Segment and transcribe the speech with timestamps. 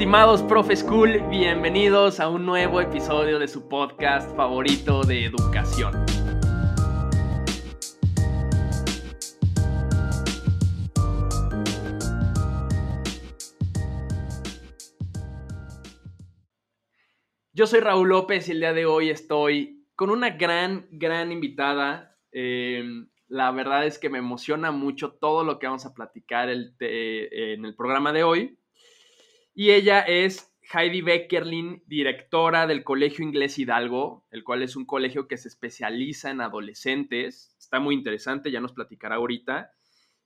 [0.00, 5.92] Estimados Profe School, bienvenidos a un nuevo episodio de su podcast favorito de educación.
[17.52, 22.16] Yo soy Raúl López y el día de hoy estoy con una gran, gran invitada.
[22.32, 22.82] Eh,
[23.28, 27.76] la verdad es que me emociona mucho todo lo que vamos a platicar en el
[27.76, 28.59] programa de hoy.
[29.60, 35.28] Y ella es Heidi Beckerlin, directora del Colegio Inglés Hidalgo, el cual es un colegio
[35.28, 37.54] que se especializa en adolescentes.
[37.58, 39.70] Está muy interesante, ya nos platicará ahorita.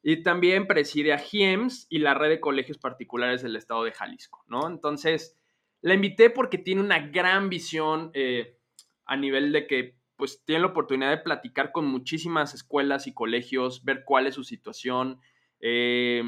[0.05, 4.45] Y también preside a GIEMS y la red de colegios particulares del estado de Jalisco,
[4.47, 4.69] ¿no?
[4.69, 5.37] Entonces,
[5.81, 8.57] la invité porque tiene una gran visión eh,
[9.05, 13.85] a nivel de que pues tiene la oportunidad de platicar con muchísimas escuelas y colegios,
[13.85, 15.19] ver cuál es su situación.
[15.59, 16.23] Eh,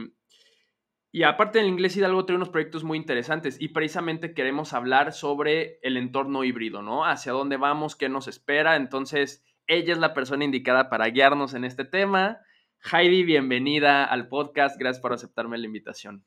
[1.16, 5.78] y aparte del inglés Hidalgo tiene unos proyectos muy interesantes y precisamente queremos hablar sobre
[5.80, 7.06] el entorno híbrido, ¿no?
[7.06, 8.76] Hacia dónde vamos, qué nos espera.
[8.76, 12.40] Entonces, ella es la persona indicada para guiarnos en este tema.
[12.92, 14.78] Heidi, bienvenida al podcast.
[14.78, 16.22] Gracias por aceptarme la invitación.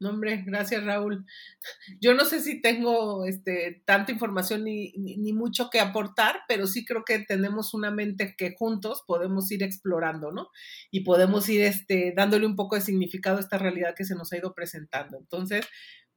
[0.00, 1.26] No, hombre, gracias Raúl.
[2.00, 6.84] Yo no sé si tengo este, tanta información ni, ni, mucho que aportar, pero sí
[6.84, 10.48] creo que tenemos una mente que juntos podemos ir explorando, ¿no?
[10.90, 14.32] Y podemos ir este, dándole un poco de significado a esta realidad que se nos
[14.32, 15.18] ha ido presentando.
[15.18, 15.66] Entonces,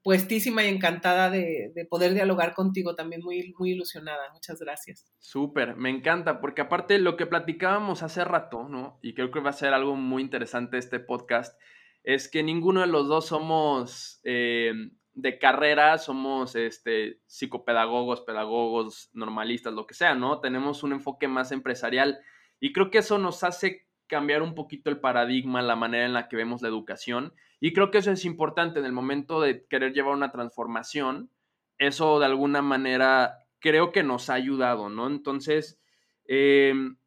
[0.03, 4.31] puestísima y encantada de, de poder dialogar contigo, también muy, muy ilusionada.
[4.33, 5.05] Muchas gracias.
[5.19, 8.99] Súper, me encanta, porque aparte lo que platicábamos hace rato, ¿no?
[9.01, 11.59] Y creo que va a ser algo muy interesante este podcast
[12.03, 14.73] es que ninguno de los dos somos eh,
[15.13, 20.39] de carrera, somos este, psicopedagogos, pedagogos, normalistas, lo que sea, ¿no?
[20.39, 22.19] Tenemos un enfoque más empresarial
[22.59, 26.27] y creo que eso nos hace cambiar un poquito el paradigma, la manera en la
[26.27, 29.93] que vemos la educación y creo que eso es importante en el momento de querer
[29.93, 31.29] llevar una transformación,
[31.77, 35.07] eso de alguna manera creo que nos ha ayudado, ¿no?
[35.07, 35.79] Entonces,
[36.25, 36.97] em,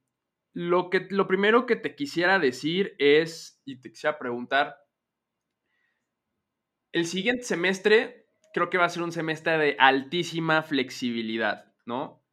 [0.52, 4.83] lo, que, lo primero que te quisiera decir es, y te quisiera preguntar,
[6.94, 12.24] el siguiente semestre creo que va a ser un semestre de altísima flexibilidad, ¿no?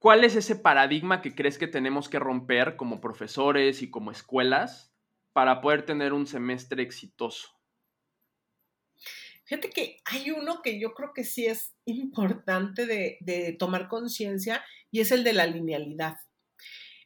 [0.00, 4.92] ¿Cuál es ese paradigma que crees que tenemos que romper como profesores y como escuelas
[5.32, 7.48] para poder tener un semestre exitoso?
[9.44, 14.64] Fíjate que hay uno que yo creo que sí es importante de, de tomar conciencia
[14.90, 16.16] y es el de la linealidad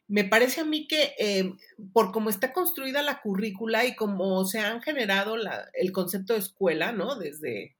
[0.09, 1.53] me parece a mí que eh,
[1.93, 5.35] por cómo está construida la currícula y cómo se han generado
[5.73, 7.15] el concepto de escuela, ¿no?
[7.15, 7.77] Desde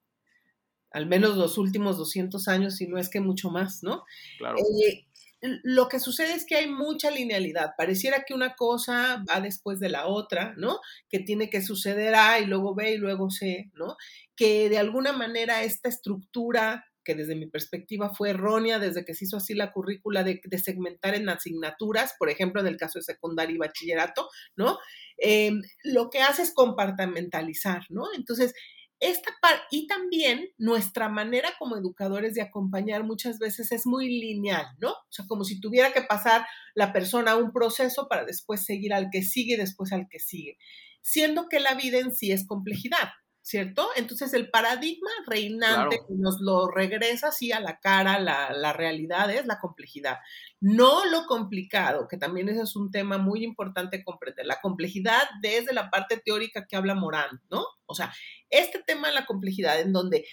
[0.91, 4.05] al menos los últimos 200 años, si no es que mucho más, ¿no?
[4.37, 4.57] Claro.
[4.59, 5.05] Eh,
[5.41, 7.71] lo que sucede es que hay mucha linealidad.
[7.77, 10.79] Pareciera que una cosa va después de la otra, ¿no?
[11.09, 13.97] Que tiene que suceder A y luego B y luego C, ¿no?
[14.35, 19.25] Que de alguna manera esta estructura que desde mi perspectiva fue errónea desde que se
[19.25, 23.55] hizo así la currícula de, segmentar en asignaturas, por ejemplo, en el caso de secundaria
[23.55, 24.77] y bachillerato, ¿no?
[25.17, 28.03] Em, lo que hace es compartimentalizar, ¿no?
[28.15, 28.53] Entonces,
[28.99, 29.31] esta
[29.71, 34.91] y también nuestra manera como educadores de acompañar muchas veces es muy lineal, ¿no?
[34.91, 36.45] O sea, como si tuviera que pasar
[36.75, 40.57] la persona un proceso para después seguir al que sigue, después al que sigue,
[41.01, 43.09] siendo que la vida en sí es complejidad.
[43.49, 43.89] ¿Cierto?
[43.95, 49.47] Entonces el paradigma reinante que nos lo regresa así a la cara, la, realidad es
[49.47, 50.19] la complejidad,
[50.61, 55.73] no lo complicado, que también ese es un tema muy importante comprender, la complejidad desde
[55.73, 57.65] la parte teórica que habla Morán, ¿no?
[57.87, 58.13] O sea,
[58.51, 60.27] este tema de la complejidad en donde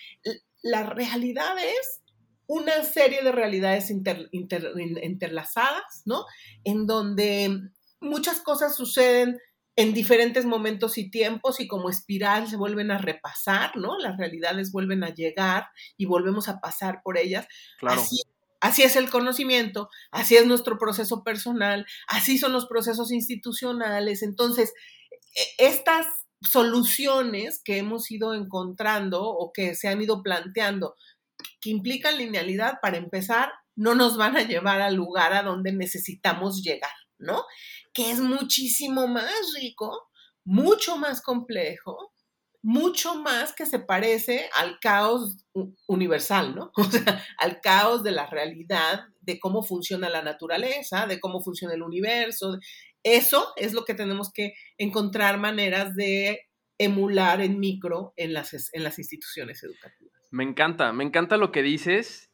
[0.63, 2.03] la realidad es
[2.47, 6.27] una serie de realidades interlazadas, ¿no?
[6.65, 7.63] En donde
[7.99, 9.39] muchas cosas suceden
[9.77, 13.99] en diferentes momentos y tiempos y como espiral se vuelven a repasar, ¿no?
[13.99, 17.47] Las realidades vuelven a llegar y volvemos a pasar por ellas.
[17.79, 18.03] Claro.
[18.59, 24.23] Así, es el conocimiento, así es nuestro proceso personal, así son los procesos institucionales.
[24.23, 24.73] Entonces,
[25.37, 26.07] e, estas
[26.41, 30.97] soluciones que hemos ido encontrando o que se han ido planteando,
[31.61, 36.63] que implican linealidad, para empezar, no nos van a llevar al lugar a donde necesitamos
[36.63, 37.45] llegar, ¿no?
[37.97, 40.11] que es muchísimo más rico,
[40.45, 42.13] mucho más complejo,
[42.63, 45.37] mucho más que se parece al caos
[45.87, 46.73] universal, ¿no?
[46.77, 51.75] O sea, al caos de la realidad, de cómo funciona la naturaleza, de cómo funciona
[51.75, 52.59] el universo.
[53.03, 56.41] Eso es lo que tenemos que encontrar maneras de
[56.77, 60.21] emular en micro en las, en las instituciones educativas.
[60.31, 62.31] Me encanta, me encanta lo que dices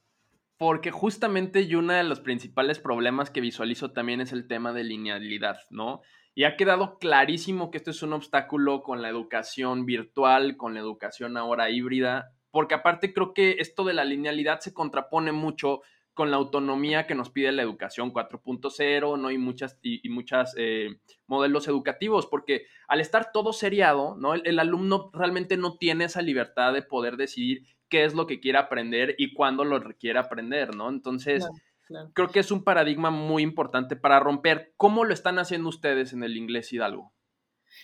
[0.63, 4.85] porque justamente yo uno de los principales problemas que visualizo también es el tema de
[4.85, 6.03] linealidad, ¿no?
[6.37, 10.79] Y ha quedado clarísimo que esto es un obstáculo con la educación virtual, con la
[10.79, 15.81] educación ahora híbrida, porque aparte creo que esto de la linealidad se contrapone mucho
[16.15, 19.33] con la autonomía que nos pide la educación 4.0, ¿no?
[19.33, 20.91] Y muchas, y, muchas eh,
[21.27, 24.35] modelos educativos, porque al estar todo seriado, ¿no?
[24.35, 28.57] El, alumno realmente no tiene esa libertad de poder decidir qué es lo que quiere
[28.57, 30.89] aprender y cuándo lo requiere aprender, ¿no?
[30.89, 31.45] Entonces,
[32.15, 34.73] creo que es un paradigma muy importante para romper.
[34.79, 37.13] ¿Cómo lo están haciendo ustedes en el inglés Hidalgo?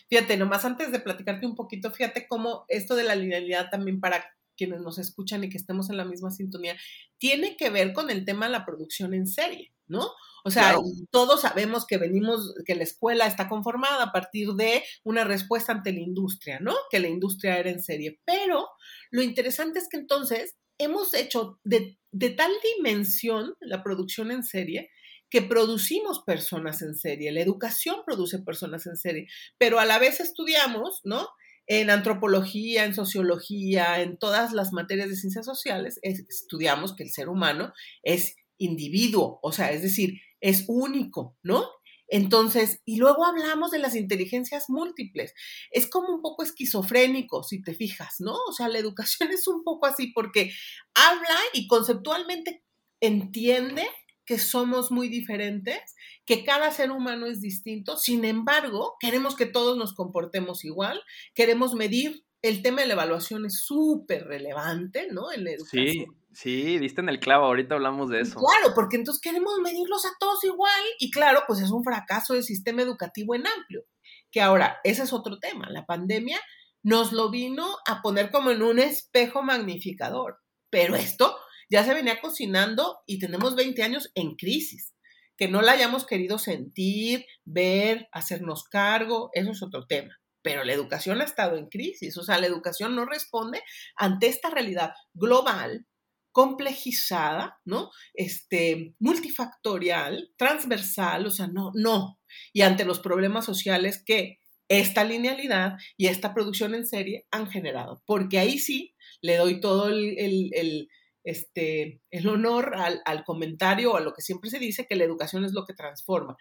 [0.09, 4.25] Fíjate, nomás antes de platicarte un poquito, fíjate cómo esto de la linealidad también para
[4.57, 6.75] quienes nos escuchan y que estemos en la misma sintonía,
[7.19, 10.11] tiene que ver con el tema de la producción en serie, ¿no?
[10.45, 10.77] O sea,
[11.11, 15.93] todos sabemos que venimos, que la escuela está conformada a partir de una respuesta ante
[15.93, 16.75] la industria, ¿no?
[16.91, 18.21] Que la industria era en serie.
[18.25, 18.69] Pero
[19.11, 24.91] lo interesante es que entonces hemos hecho de, de tal dimensión la producción en serie
[25.31, 29.27] que producimos personas en serie, la educación produce personas en serie,
[29.59, 31.29] pero a la vez estudiamos, ¿no?
[31.69, 37.29] en antropología, en sociología, en todas las materias de ciencias sociales, estudiamos que el ser
[37.29, 41.67] humano es individuo, o sea, es decir, es único, ¿no?
[42.09, 45.35] Entonces, y luego hablamos de las inteligencias múltiples.
[45.71, 48.35] Es como un poco esquizofrénico, si te fijas, ¿no?
[48.49, 50.53] O sea, la educación es un poco así porque
[50.95, 52.63] habla y conceptualmente
[53.01, 53.87] entiende
[54.25, 55.95] que somos muy diferentes,
[56.27, 61.01] que cada ser humano es distinto, sin embargo, queremos que todos nos comportemos igual,
[61.35, 65.33] queremos medir, el tema de la evaluación es súper relevante, ¿no?
[65.33, 65.87] En la educación.
[65.87, 68.39] Sí, sí, diste en el clavo, ahorita hablamos de eso.
[68.39, 72.45] Claro, porque entonces queremos medirlos a todos igual y claro, pues es un fracaso del
[72.45, 73.85] sistema educativo en amplio,
[74.31, 76.41] que ahora, ese es otro tema, la pandemia
[76.83, 80.39] nos lo vino a poner como en un espejo magnificador,
[80.71, 81.37] pero esto
[81.71, 84.95] ya se venía cocinando y tenemos 20 años en crisis.
[85.37, 90.19] Que no la hayamos querido sentir, ver, hacernos cargo, eso es otro tema.
[90.49, 93.63] Pero la educación ha estado en crisis, o sea, la educación no responde
[93.97, 95.87] ante esta realidad global,
[96.33, 97.91] complejizada, ¿no?
[98.15, 102.19] Este, multifactorial, transversal, o sea, no, no.
[102.55, 108.03] Y ante los problemas sociales que esta linealidad y esta producción en serie han generado.
[108.07, 110.89] Porque ahí sí le doy todo el
[111.29, 115.05] este, el honor al, al comentario o a lo que siempre se dice, que la
[115.05, 116.37] educación es lo que transforma.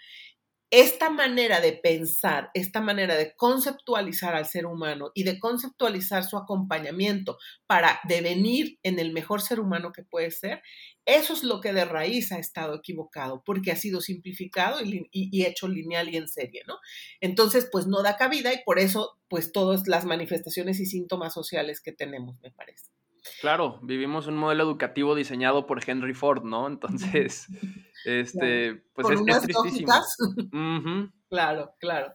[0.70, 6.36] Esta manera de pensar, esta manera de conceptualizar al ser humano y de conceptualizar su
[6.38, 7.38] acompañamiento
[7.68, 10.62] para devenir en el mejor ser humano que puede ser,
[11.06, 15.46] eso es lo que de raíz ha estado equivocado, porque ha sido simplificado y, y,
[15.46, 16.80] hecho lineal y en serie, ¿no?
[17.22, 21.80] Entonces, pues no da cabida y por eso, pues todas las manifestaciones y síntomas sociales
[21.80, 22.92] que tenemos, me parece.
[23.40, 26.68] Claro, vivimos un modelo educativo diseñado por Henry Ford, ¿no?
[26.68, 27.48] Entonces,
[28.08, 29.94] este, pues es, tristísimo.
[31.30, 32.14] Claro, claro.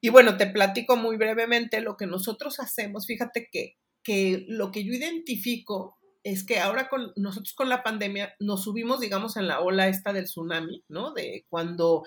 [0.00, 3.06] Y bueno, te platico muy brevemente lo que nosotros hacemos.
[3.06, 8.34] Fíjate que, que lo que yo identifico es que ahora con nosotros con la pandemia
[8.38, 11.12] nos subimos, digamos, en la ola esta del tsunami, ¿no?
[11.12, 12.04] De cuando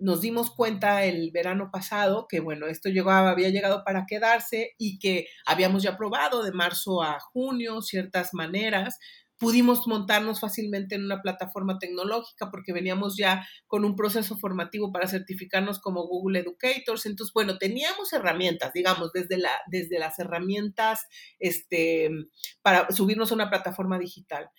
[0.00, 4.98] nos dimos cuenta el verano pasado que, bueno, esto llegaba, había llegado para quedarse y
[4.98, 8.98] que habíamos ya probado de marzo a junio ciertas maneras.
[9.40, 15.08] Pudimos montarnos fácilmente en una plataforma tecnológica porque veníamos ya con un proceso formativo para
[15.08, 17.06] certificarnos como Google Educators.
[17.06, 21.06] Entonces, bueno, teníamos herramientas, digamos, desde, la, desde las herramientas
[21.38, 22.10] este,
[22.62, 24.50] para subirnos a una plataforma digital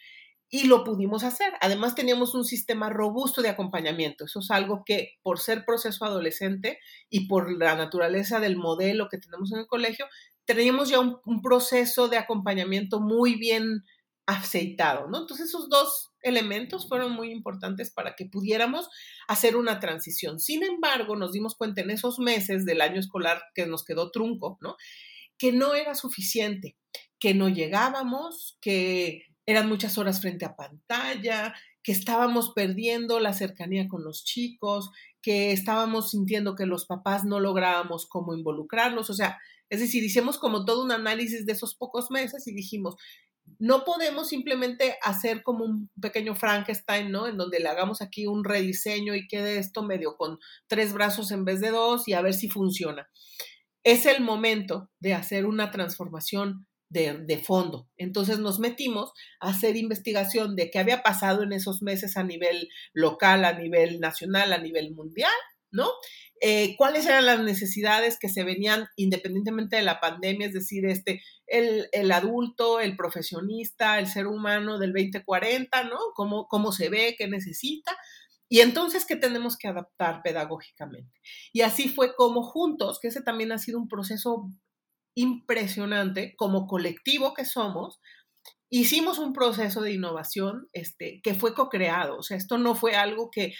[0.54, 1.54] y lo pudimos hacer.
[1.62, 4.26] Además, teníamos un sistema robusto de acompañamiento.
[4.26, 6.78] Eso es algo que, por ser proceso adolescente
[7.10, 10.08] y por la naturaleza del modelo que tenemos en el colegio,
[10.46, 13.84] teníamos ya un, proceso de acompañamiento muy bien
[14.34, 15.20] aceitado, ¿no?
[15.22, 18.90] Entonces, esos dos elementos fueron muy importantes para que pudiéramos
[19.28, 20.40] hacer una transición.
[20.40, 24.58] Sin embargo, nos dimos cuenta en esos meses del año escolar que nos quedó trunco,
[24.62, 24.76] ¿no?
[25.38, 26.78] Que no era suficiente,
[27.20, 33.88] que no llegábamos, que eran muchas horas frente a pantalla, que estábamos perdiendo la cercanía
[33.88, 39.40] con los chicos, que estábamos sintiendo que los papás no lográbamos cómo involucrarlos, o sea,
[39.70, 42.96] es decir, hicimos como todo un análisis de esos pocos meses y dijimos,
[43.60, 47.28] no podemos simplemente hacer como un pequeño Frankenstein, ¿no?
[47.28, 51.46] En donde le hagamos aquí un rediseño y quede esto medio con tres brazos en
[51.46, 53.08] vez de dos y a ver si funciona.
[53.84, 57.88] Es el momento de hacer una transformación de, fondo.
[57.98, 62.68] Entonces nos metimos a hacer investigación de qué había pasado en esos meses a nivel
[62.94, 65.32] local, a nivel nacional, a nivel mundial,
[65.72, 65.90] ¿no?
[66.44, 71.22] Eh, cuáles eran las necesidades que se venían independientemente de la pandemia, es decir, este,
[71.46, 76.00] el, el, adulto, el profesionista, el ser humano del 2040, ¿no?
[76.16, 77.96] Cómo, cómo se ve, qué necesita.
[78.50, 81.22] Y entonces, ¿qué tenemos que adaptar pedagógicamente?
[81.54, 84.52] Y así fue como juntos, que ese también ha sido un proceso
[85.16, 88.00] impresionante, como colectivo que somos,
[88.70, 92.18] hicimos un proceso de innovación este, que fue co-creado.
[92.18, 93.54] O sea, esto no fue algo que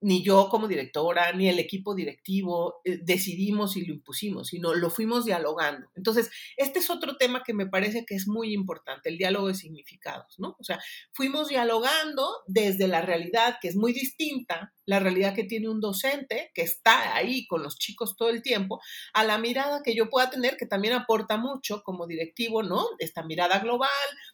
[0.00, 4.90] ni yo como directora, ni el equipo directivo eh, decidimos y lo impusimos, sino lo
[4.90, 5.88] fuimos dialogando.
[5.94, 9.54] Entonces, este es otro tema que me parece que es muy importante, el diálogo de
[9.54, 10.56] significados, ¿no?
[10.58, 10.78] O sea,
[11.12, 16.50] fuimos dialogando desde la realidad que es muy distinta, la realidad que tiene un docente
[16.54, 18.80] que está ahí con los chicos todo el tiempo,
[19.14, 22.86] a la mirada que yo pueda tener, que también aporta mucho como directivo, ¿no?
[22.98, 23.90] Esta mirada global,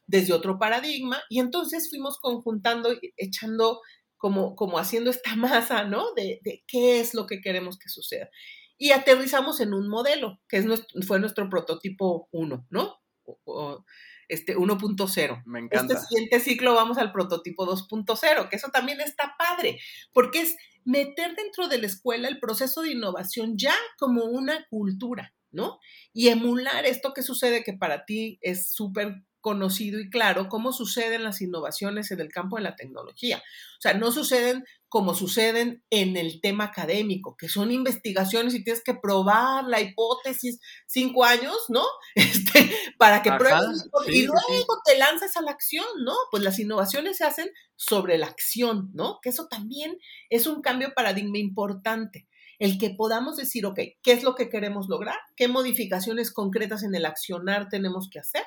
[0.07, 3.81] desde otro paradigma, y entonces fuimos conjuntando, echando
[4.23, 6.15] como, como haciendo esta masa, ¿no?
[6.15, 8.31] De, de, qué es lo que queremos que suceda.
[8.79, 13.01] Y aterrizamos en un modelo, que es nuestro, fue nuestro prototipo 1, ¿no?
[13.25, 13.85] O,
[14.29, 15.43] este 1.0.
[15.45, 15.95] Me encanta.
[15.95, 19.81] Este siguiente ciclo vamos al prototipo 2.0, que eso también está padre,
[20.13, 25.35] porque es meter dentro de la escuela el proceso de innovación ya como una cultura,
[25.51, 25.81] ¿no?
[26.13, 31.25] Y emular esto que sucede que para ti es súper conocido y claro cómo suceden
[31.25, 33.39] las innovaciones en el campo de la tecnología.
[33.39, 38.83] O sea, no suceden como suceden en el tema académico, que son investigaciones y tienes
[38.85, 41.85] que probar la hipótesis cinco años, ¿no?
[42.15, 46.15] Este, para que pruebes y luego te lanzas a la acción, ¿no?
[46.31, 49.19] Pues las innovaciones se hacen sobre la acción, ¿no?
[49.23, 49.99] Que eso también
[50.31, 52.29] es un cambio de paradigma importante
[52.63, 55.17] el que podamos decir, ok, ¿qué es lo que queremos lograr?
[55.35, 58.45] ¿Qué modificaciones concretas en el accionar tenemos que hacer?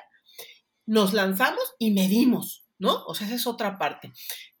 [0.86, 3.04] Nos lanzamos y medimos, ¿no?
[3.06, 4.12] O sea, esa es otra parte.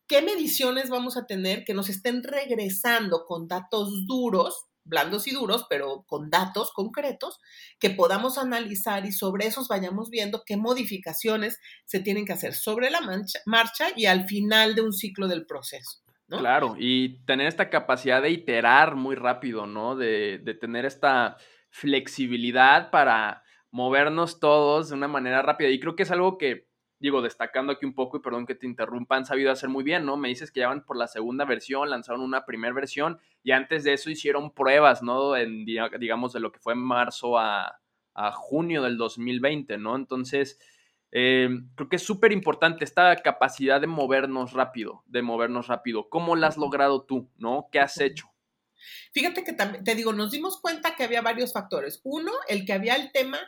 [0.08, 5.66] ¿Qué mediciones vamos a tener que nos estén regresando con datos duros, blandos y duros,
[5.68, 7.38] pero con datos concretos,
[7.80, 12.90] que podamos analizar y sobre esos vayamos viendo qué modificaciones se tienen que hacer sobre
[12.90, 13.00] la
[13.46, 16.02] marcha y al final de un ciclo del proceso?
[16.28, 16.38] ¿no?
[16.38, 19.96] Claro, y tener esta capacidad de iterar muy rápido, ¿no?
[19.96, 21.36] De, de tener esta
[21.70, 25.68] flexibilidad para movernos todos de una manera rápida.
[25.68, 26.68] Y creo que es algo que,
[26.98, 30.04] digo, destacando aquí un poco, y perdón que te interrumpa, han sabido hacer muy bien,
[30.04, 30.16] ¿no?
[30.16, 33.84] Me dices que ya van por la segunda versión, lanzaron una primera versión, y antes
[33.84, 35.36] de eso hicieron pruebas, ¿no?
[35.36, 37.80] En, digamos, de lo que fue en marzo a,
[38.14, 39.94] a junio del 2020, ¿no?
[39.96, 40.58] Entonces,
[41.12, 46.08] eh, creo que es súper importante esta capacidad de movernos rápido, de movernos rápido.
[46.08, 47.68] ¿Cómo la has logrado tú, ¿no?
[47.70, 48.26] ¿Qué has hecho?
[49.12, 52.00] Fíjate que también, te digo, nos dimos cuenta que había varios factores.
[52.04, 53.38] Uno, el que había el tema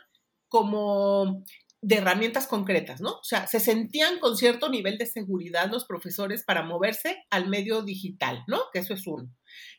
[0.49, 1.43] como
[1.81, 3.11] de herramientas concretas, ¿no?
[3.11, 7.83] O sea, se sentían con cierto nivel de seguridad los profesores para moverse al medio
[7.83, 8.59] digital, ¿no?
[8.73, 9.33] Que eso es uno.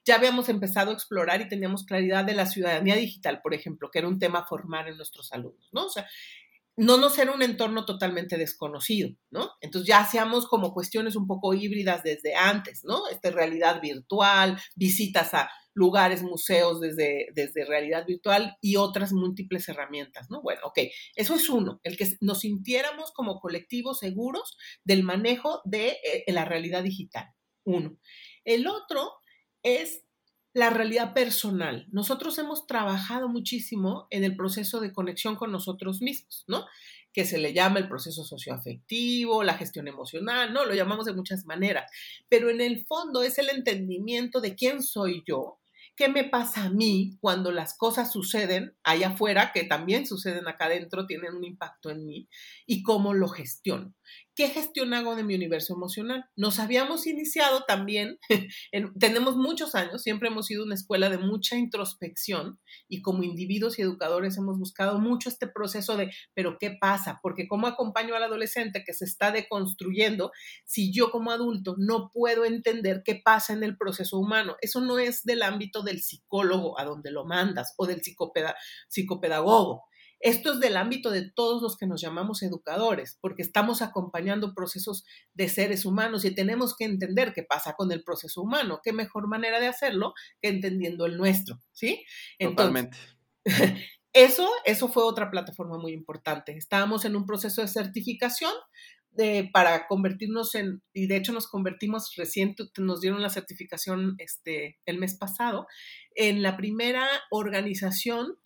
[0.06, 3.98] Ya habíamos empezado a explorar y teníamos claridad de la ciudadanía digital, por ejemplo, que
[3.98, 5.86] era un tema formar en nuestros alumnos, ¿no?
[5.86, 6.06] O sea,
[6.76, 9.50] no nos era un entorno totalmente desconocido, ¿no?
[9.60, 13.08] Entonces ya hacíamos como cuestiones un poco híbridas desde antes, ¿no?
[13.08, 20.30] Esta realidad virtual, visitas a lugares, museos desde, desde realidad virtual y otras múltiples herramientas,
[20.30, 20.42] ¿no?
[20.42, 20.78] Bueno, ok,
[21.14, 26.44] eso es uno, el que nos sintiéramos como colectivos seguros del manejo de eh, la
[26.44, 27.26] realidad digital,
[27.64, 27.98] uno.
[28.44, 29.12] El otro
[29.62, 30.04] es
[30.52, 31.86] la realidad personal.
[31.92, 36.66] Nosotros hemos trabajado muchísimo en el proceso de conexión con nosotros mismos, ¿no?
[37.12, 40.64] Que se le llama el proceso socioafectivo, la gestión emocional, ¿no?
[40.64, 41.90] Lo llamamos de muchas maneras,
[42.28, 45.58] pero en el fondo es el entendimiento de quién soy yo,
[45.96, 50.66] qué me pasa a mí cuando las cosas suceden allá afuera, que también suceden acá
[50.66, 52.28] adentro, tienen un impacto en mí,
[52.66, 53.94] y cómo lo gestiono.
[54.34, 56.24] ¿Qué gestión hago de mi universo emocional?
[56.36, 58.18] Nos habíamos iniciado también,
[58.98, 63.82] tenemos muchos años, siempre hemos sido una escuela de mucha introspección y como individuos y
[63.82, 67.18] educadores hemos buscado mucho este proceso de, pero ¿qué pasa?
[67.22, 70.32] Porque ¿cómo acompaño al adolescente que se está deconstruyendo
[70.64, 74.56] si yo como adulto no puedo entender qué pasa en el proceso humano?
[74.62, 79.84] Eso no es del ámbito del psicólogo a donde lo mandas o del psicopedagogo
[80.20, 85.04] esto es del ámbito de todos los que nos llamamos educadores, porque estamos acompañando procesos
[85.32, 88.80] de seres humanos y tenemos que entender qué pasa con el proceso humano.
[88.84, 91.58] ¿Qué mejor manera de hacerlo que entendiendo el nuestro?
[91.72, 92.04] ¿Sí?
[92.38, 92.98] Totalmente.
[94.12, 96.56] Eso, eso fue otra plataforma muy importante.
[96.56, 98.52] Estábamos en un proceso de certificación
[99.12, 104.80] de, para convertirnos en, y de hecho nos convertimos reciente, nos dieron la certificación este,
[104.84, 105.68] el mes pasado,
[106.16, 108.36] en la primera organización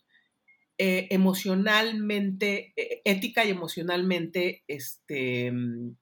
[0.77, 5.95] eh, emocionalmente, eh, ética y emocionalmente, este, mm,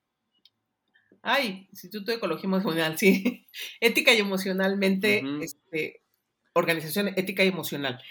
[1.22, 3.46] ay, Instituto de Ecología Emocional, sí,
[3.80, 6.02] ética y emocionalmente, este,
[6.54, 8.02] organización ética y emocional.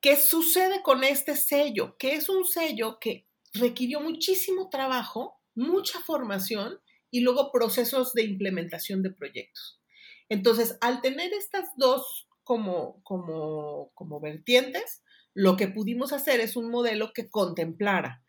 [0.00, 1.96] ¿Qué sucede con este sello?
[1.98, 9.02] Que es un sello que requirió muchísimo trabajo, mucha formación y luego procesos de implementación
[9.02, 9.80] de proyectos.
[10.28, 15.02] Entonces, al tener estas dos como, como, como vertientes,
[15.38, 18.24] lo que pudimos hacer es un modelo que contemplara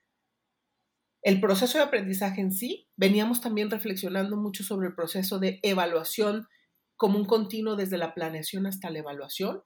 [1.24, 2.88] el proceso de aprendizaje en sí.
[2.98, 6.46] Veníamos también reflexionando mucho sobre el proceso de evaluación
[6.98, 9.64] como un continuo desde la planeación hasta la evaluación,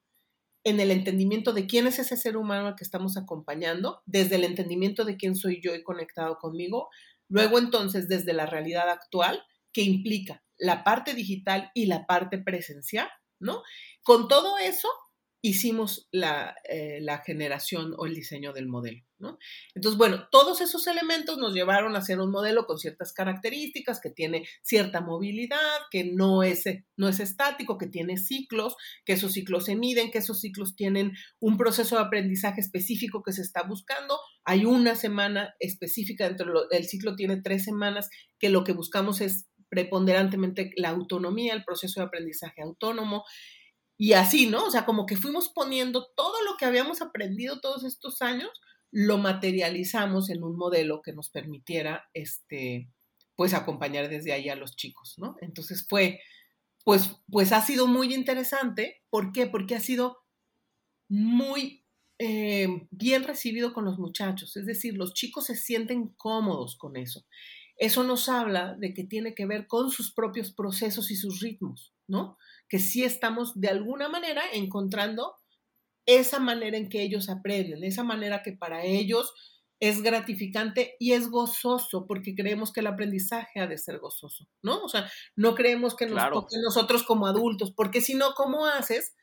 [0.64, 4.46] en el entendimiento de quién es ese ser humano al que estamos acompañando, desde el
[4.46, 6.88] entendimiento de quién soy yo y conectado conmigo,
[7.28, 13.10] luego entonces desde la realidad actual, que implica la parte digital y la parte presencial,
[13.42, 13.64] ¿no?
[14.02, 14.88] Con todo eso,
[15.46, 19.04] hicimos la, eh, la, generación o el diseño del modelo.
[19.20, 19.38] ¿no?
[19.76, 24.10] Entonces, bueno, todos esos elementos nos llevaron a hacer un modelo con ciertas características, que
[24.10, 26.64] tiene cierta movilidad, que no es,
[26.96, 31.12] no es estático, que tiene ciclos, que esos ciclos se miden, que esos ciclos tienen
[31.42, 34.18] un proceso de aprendizaje específico que se está buscando.
[34.46, 38.10] Hay una semana específica dentro del ciclo, tiene tres semanas,
[38.40, 43.24] que lo que buscamos es preponderantemente la autonomía, el proceso de aprendizaje autónomo.
[43.98, 44.66] Y así, ¿no?
[44.66, 48.50] O sea, como que fuimos poniendo todo lo que habíamos aprendido todos estos años,
[48.92, 52.90] lo materializamos en un modelo que nos permitiera, este,
[53.36, 55.36] pues, acompañar desde ahí a los chicos, ¿no?
[55.42, 56.20] Entonces fue,
[56.84, 59.02] pues, pues ha sido muy interesante.
[59.10, 59.48] ¿Por qué?
[59.48, 60.18] Porque ha sido
[61.10, 61.86] muy
[62.20, 64.56] eh, bien recibido con los muchachos.
[64.58, 67.26] Es decir, los chicos se sienten cómodos con eso.
[67.78, 71.94] Eso nos habla de que tiene que ver con sus propios procesos y sus ritmos,
[72.08, 72.38] ¿no?
[72.74, 75.36] que sí estamos de alguna manera encontrando
[76.08, 79.32] esa manera en que ellos aprenden, esa manera que para ellos
[79.80, 84.82] es gratificante y es gozoso, porque creemos que el aprendizaje ha de ser gozoso, ¿no?
[84.84, 89.14] O sea, no creemos que nos toque nosotros como adultos, porque si no, ¿cómo haces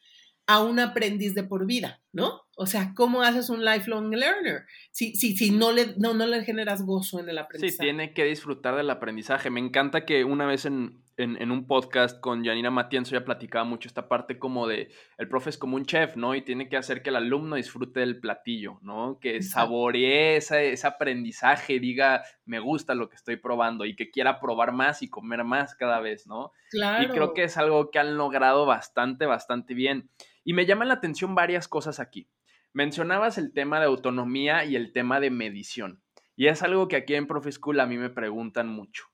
[0.51, 2.43] a un aprendiz de por vida, ¿no?
[2.57, 6.45] O sea, ¿cómo haces un lifelong learner si, si, si no, le, no, no le
[6.45, 7.77] generas gozo en el aprendizaje?
[7.77, 9.49] Sí, tiene que disfrutar del aprendizaje.
[9.49, 13.87] Me encanta que una vez en, en, un podcast con Janina Matienzo ya platicaba mucho
[13.87, 16.35] esta parte como de el profe es como un chef, ¿no?
[16.35, 19.21] Y tiene que hacer que el alumno disfrute del platillo, ¿no?
[19.21, 24.41] Que saboree ese, ese aprendizaje, diga, me gusta lo que estoy probando y que quiera
[24.41, 26.51] probar más y comer más cada vez, ¿no?
[26.71, 27.05] Claro.
[27.05, 30.11] Y creo que es algo que han logrado bastante, bastante bien.
[30.45, 32.29] Y me llaman la atención varias cosas aquí.
[32.73, 36.03] Mencionabas el tema de autonomía y el tema de medición.
[36.37, 39.11] Y es algo que aquí en Profe School a mí me preguntan mucho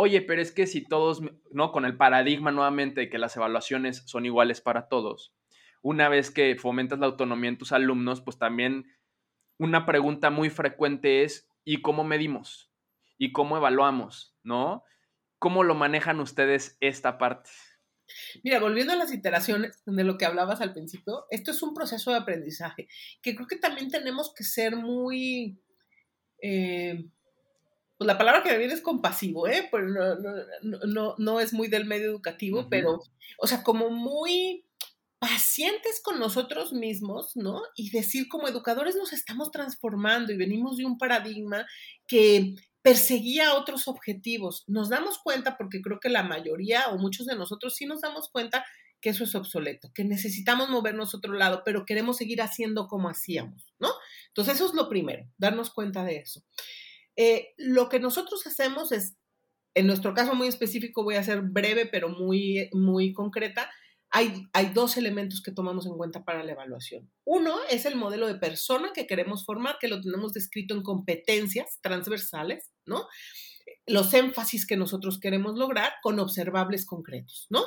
[0.00, 1.72] oye, pero es que si todos, ¿no?
[1.72, 5.34] Con el paradigma nuevamente de que las evaluaciones son iguales para todos,
[5.82, 8.86] una vez que fomentas la autonomía en tus alumnos, pues también
[9.58, 12.70] una pregunta muy frecuente es, ¿y cómo medimos?
[13.16, 14.36] ¿Y cómo evaluamos?
[14.44, 14.84] ¿No?
[15.40, 17.50] ¿Cómo lo manejan ustedes esta parte?
[18.42, 22.10] Mira, volviendo a las iteraciones de lo que hablabas al principio, esto es un proceso
[22.10, 22.88] de aprendizaje
[23.22, 25.58] que creo que también tenemos que ser muy...
[26.40, 27.04] Eh,
[27.96, 29.68] pues la palabra que me viene es compasivo, ¿eh?
[29.72, 29.88] Pero
[30.62, 33.02] no, no, es muy del medio educativo, pero,
[33.38, 34.64] o sea, como muy
[35.18, 37.60] pacientes con nosotros mismos, ¿no?
[37.74, 41.66] Y decir como educadores nos estamos transformando y venimos de un paradigma
[42.06, 44.64] que perseguía otros objetivos.
[44.66, 48.28] Nos damos cuenta, porque creo que la mayoría o muchos de nosotros sí nos damos
[48.30, 48.64] cuenta
[49.00, 53.08] que eso es obsoleto, que necesitamos movernos a otro lado, pero queremos seguir haciendo como
[53.08, 53.90] hacíamos, ¿no?
[54.28, 56.42] Entonces eso es lo primero, darnos cuenta de eso.
[57.16, 59.16] Eh, lo que nosotros hacemos es,
[59.74, 63.70] en nuestro caso muy específico, voy a ser breve pero muy, muy concreta,
[64.10, 67.10] hay, dos elementos que tomamos en cuenta para la evaluación.
[67.24, 71.78] Uno es el modelo de persona que queremos formar, que lo tenemos descrito en competencias
[71.82, 73.06] transversales, ¿no?
[73.86, 77.64] Los énfasis que nosotros queremos lograr con observables concretos, ¿no?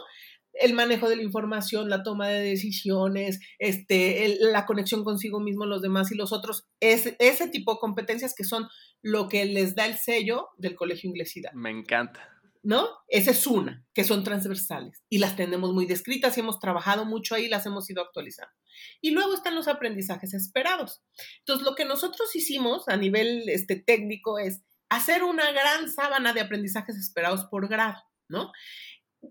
[0.53, 5.81] el manejo de la información, la toma de decisiones, este, la conexión consigo mismo, los
[5.81, 8.67] demás y los otros, es, ese tipo de competencias que son
[9.01, 11.53] lo que les da el sello del Colegio Inglesidad.
[11.53, 12.30] Me encanta.
[12.63, 12.89] ¿No?
[13.07, 17.33] Esa es una, que son transversales y las tenemos muy descritas y hemos trabajado mucho
[17.33, 18.53] ahí, las hemos ido actualizando.
[19.01, 21.01] Y luego están los aprendizajes esperados.
[21.39, 26.41] Entonces, lo que nosotros hicimos a nivel este, técnico es hacer una gran sábana de
[26.41, 28.51] aprendizajes esperados por grado, ¿no?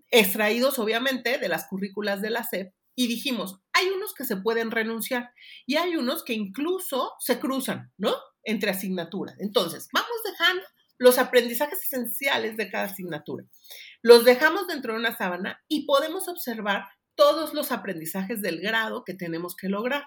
[0.09, 4.69] extraídos obviamente de las currículas de la SEP, y dijimos, hay unos que se pueden
[4.69, 5.31] renunciar
[5.65, 8.13] y hay unos que incluso se cruzan, ¿no?
[8.43, 9.39] Entre asignaturas.
[9.39, 10.63] Entonces, vamos dejando
[11.01, 13.43] los aprendizajes esenciales de cada asignatura.
[14.03, 19.15] Los dejamos dentro de una sábana y podemos observar todos los aprendizajes del grado que
[19.15, 20.03] tenemos que lograr.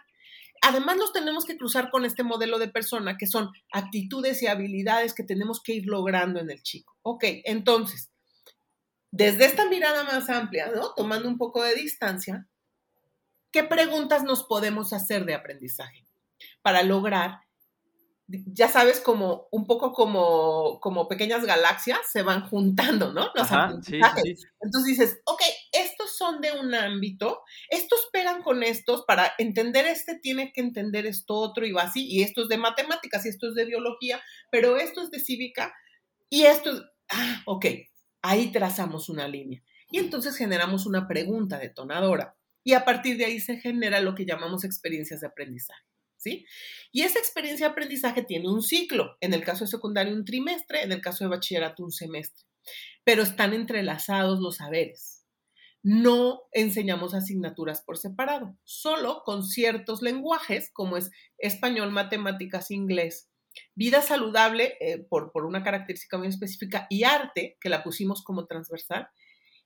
[0.63, 5.15] Además, los tenemos que cruzar con este modelo de persona que son actitudes y habilidades
[5.15, 6.97] que tenemos que ir logrando en el chico.
[7.03, 8.13] Ok, entonces,
[9.11, 10.95] desde esta mirada más amplia, ¿no?
[10.95, 12.47] Tomando un poco de distancia,
[13.51, 16.07] ¿qué preguntas nos podemos hacer de aprendizaje
[16.63, 17.41] para lograr,
[18.29, 23.31] ya sabes, como un poco como, como pequeñas galaxias se van juntando, ¿no?
[23.35, 24.47] Los aprendizajes.
[24.61, 29.87] Entonces dices, ok, estos estos son de un ámbito, estos pegan con estos, para entender
[29.87, 33.29] este tiene que entender esto otro y va así, y esto es de matemáticas y
[33.29, 35.75] esto es de biología, pero esto es de cívica
[36.29, 37.67] y esto es, ah, ok,
[38.23, 39.63] ahí trazamos una línea.
[39.91, 44.27] Y entonces generamos una pregunta detonadora y a partir de ahí se genera lo que
[44.27, 45.85] llamamos experiencias de aprendizaje.
[46.93, 50.83] Y esa experiencia de aprendizaje tiene un ciclo, en el caso de secundario un trimestre,
[50.83, 52.45] en el caso de bachillerato un semestre,
[53.05, 55.25] pero están entrelazados los saberes.
[55.83, 63.29] No enseñamos asignaturas por separado, solo con ciertos lenguajes como es español, matemáticas, inglés,
[63.75, 68.47] vida saludable eh, por, por una característica muy específica y arte, que la pusimos como
[68.47, 69.09] transversal,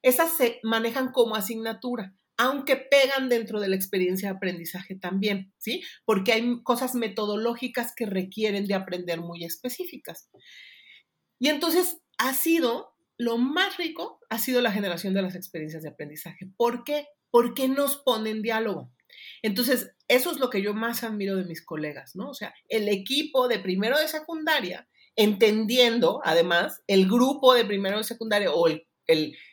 [0.02, 5.82] esas se manejan como asignatura, aunque pegan dentro de la experiencia de aprendizaje también, ¿sí?
[6.04, 10.30] Porque hay cosas metodológicas que requieren de aprender muy específicas.
[11.40, 15.90] Y entonces ha sido, lo más rico ha sido la generación de las experiencias de
[15.90, 16.48] aprendizaje.
[16.56, 17.08] ¿Por qué?
[17.30, 18.92] Porque nos ponen diálogo.
[19.42, 22.30] Entonces, eso es lo que yo más admiro de mis colegas, ¿no?
[22.30, 28.04] O sea, el equipo de primero de secundaria, entendiendo además el grupo de primero de
[28.04, 28.87] secundaria o el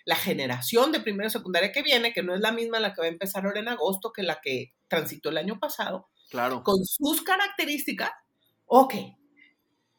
[0.05, 3.01] la generación de primero y secundaria que viene, que no es la misma la que
[3.01, 6.63] va a empezar ahora en agosto que la que transitó el año pasado, claro.
[6.63, 8.11] con sus características,
[8.65, 8.93] ok,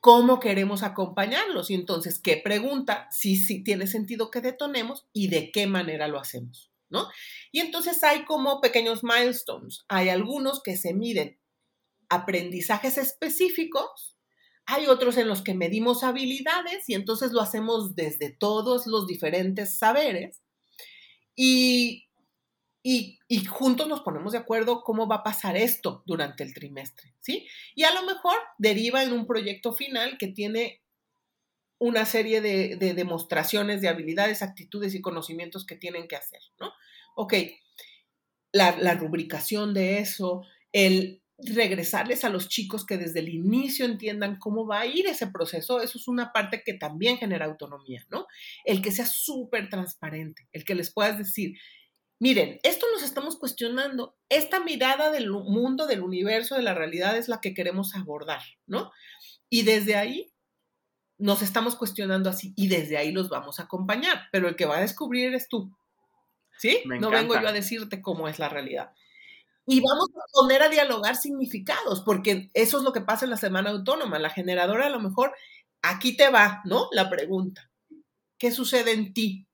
[0.01, 1.71] ¿cómo queremos acompañarlos?
[1.71, 3.09] Y entonces, ¿qué pregunta?
[3.11, 7.09] Si, si tiene sentido que detonemos y de qué manera lo hacemos, ¿no?
[7.51, 11.39] Y entonces hay como pequeños milestones, hay algunos que se miden
[12.09, 14.16] aprendizajes específicos
[14.67, 19.79] hay otros en los que medimos habilidades y entonces lo hacemos desde todos los diferentes
[19.79, 20.43] saberes
[21.37, 22.07] y,
[22.83, 27.47] y, juntos nos ponemos de acuerdo cómo va a pasar esto durante el trimestre, ¿sí?
[27.75, 30.83] Y a lo mejor deriva en un proyecto final que tiene
[31.79, 36.73] una serie de, demostraciones de habilidades, actitudes y conocimientos que tienen que hacer, ¿no?
[37.17, 37.35] Ok,
[38.53, 44.39] la, la rubricación de eso, el regresarles a los chicos que desde el inicio entiendan
[44.39, 48.27] cómo va a ir ese proceso, eso es una parte que también genera autonomía, ¿no?
[48.65, 51.59] El que sea súper transparente, el que les puedas decir,
[52.19, 57.29] miren, esto nos estamos cuestionando, esta mirada del mundo, del universo, de la realidad es
[57.29, 58.91] la que queremos abordar, ¿no?
[59.51, 60.33] Y desde ahí
[61.19, 64.79] nos estamos cuestionando así y desde ahí los vamos a acompañar, pero el que va
[64.79, 65.71] a descubrir eres tú,
[66.59, 66.83] ¿sí?
[66.87, 68.93] no vengo yo a decirte cómo es la realidad
[69.67, 73.37] y vamos a poner a dialogar significados, porque eso es lo que pasa en la
[73.37, 74.19] semana autónoma.
[74.19, 75.35] La generadora a lo mejor,
[75.83, 76.89] aquí te va, ¿no?
[76.93, 77.71] La pregunta.
[78.39, 79.47] ¿Qué sucede en ti?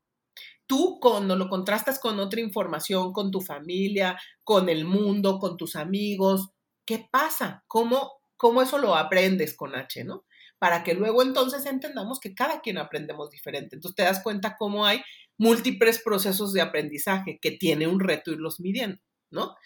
[0.67, 5.77] Tú cuando lo contrastas con otra información, con tu familia, con el mundo, con tus
[5.77, 6.51] amigos,
[6.87, 7.65] ¿qué pasa?
[7.67, 10.25] ¿Cómo, cómo eso lo aprendes con H, ¿no?
[10.59, 13.77] Para que luego entonces entendamos que cada quien aprendemos diferente.
[13.77, 15.03] Entonces te das cuenta cómo hay
[15.39, 18.99] múltiples procesos de aprendizaje que tiene un reto irlos midiendo,
[19.31, 19.57] ¿no?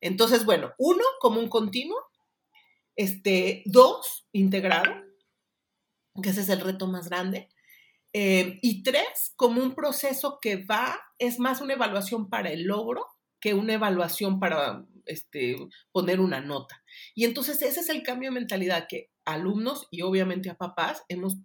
[0.00, 1.98] Entonces, bueno, uno, como un continuo.
[2.96, 4.92] Este, dos, integrado,
[6.22, 7.48] que ese es el reto más grande.
[8.12, 13.06] Eh, y tres, como un proceso que va, es más una evaluación para el logro
[13.40, 15.56] que una evaluación para este,
[15.92, 16.82] poner una nota.
[17.14, 21.36] Y entonces ese es el cambio de mentalidad que alumnos y obviamente a papás hemos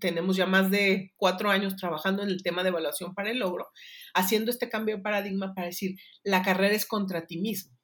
[0.00, 3.70] tenemos ya más de cuatro años trabajando en el tema de evaluación para el logro,
[4.12, 7.74] haciendo este cambio de paradigma para decir, la carrera es contra ti mismo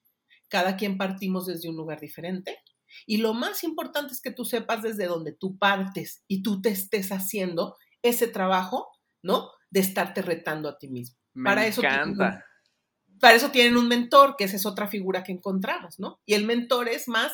[0.51, 2.59] cada quien partimos desde un lugar diferente.
[3.07, 6.69] Y lo más importante es que tú sepas desde dónde tú partes y tú te
[6.69, 8.89] estés haciendo ese trabajo,
[9.23, 9.51] ¿no?
[9.71, 11.17] De estarte retando a ti mismo.
[11.33, 12.29] Me para encanta.
[12.29, 12.51] Eso
[13.21, 16.21] para eso tienen un mentor, que esa es otra figura que encontramos, ¿no?
[16.25, 17.33] Y el mentor es más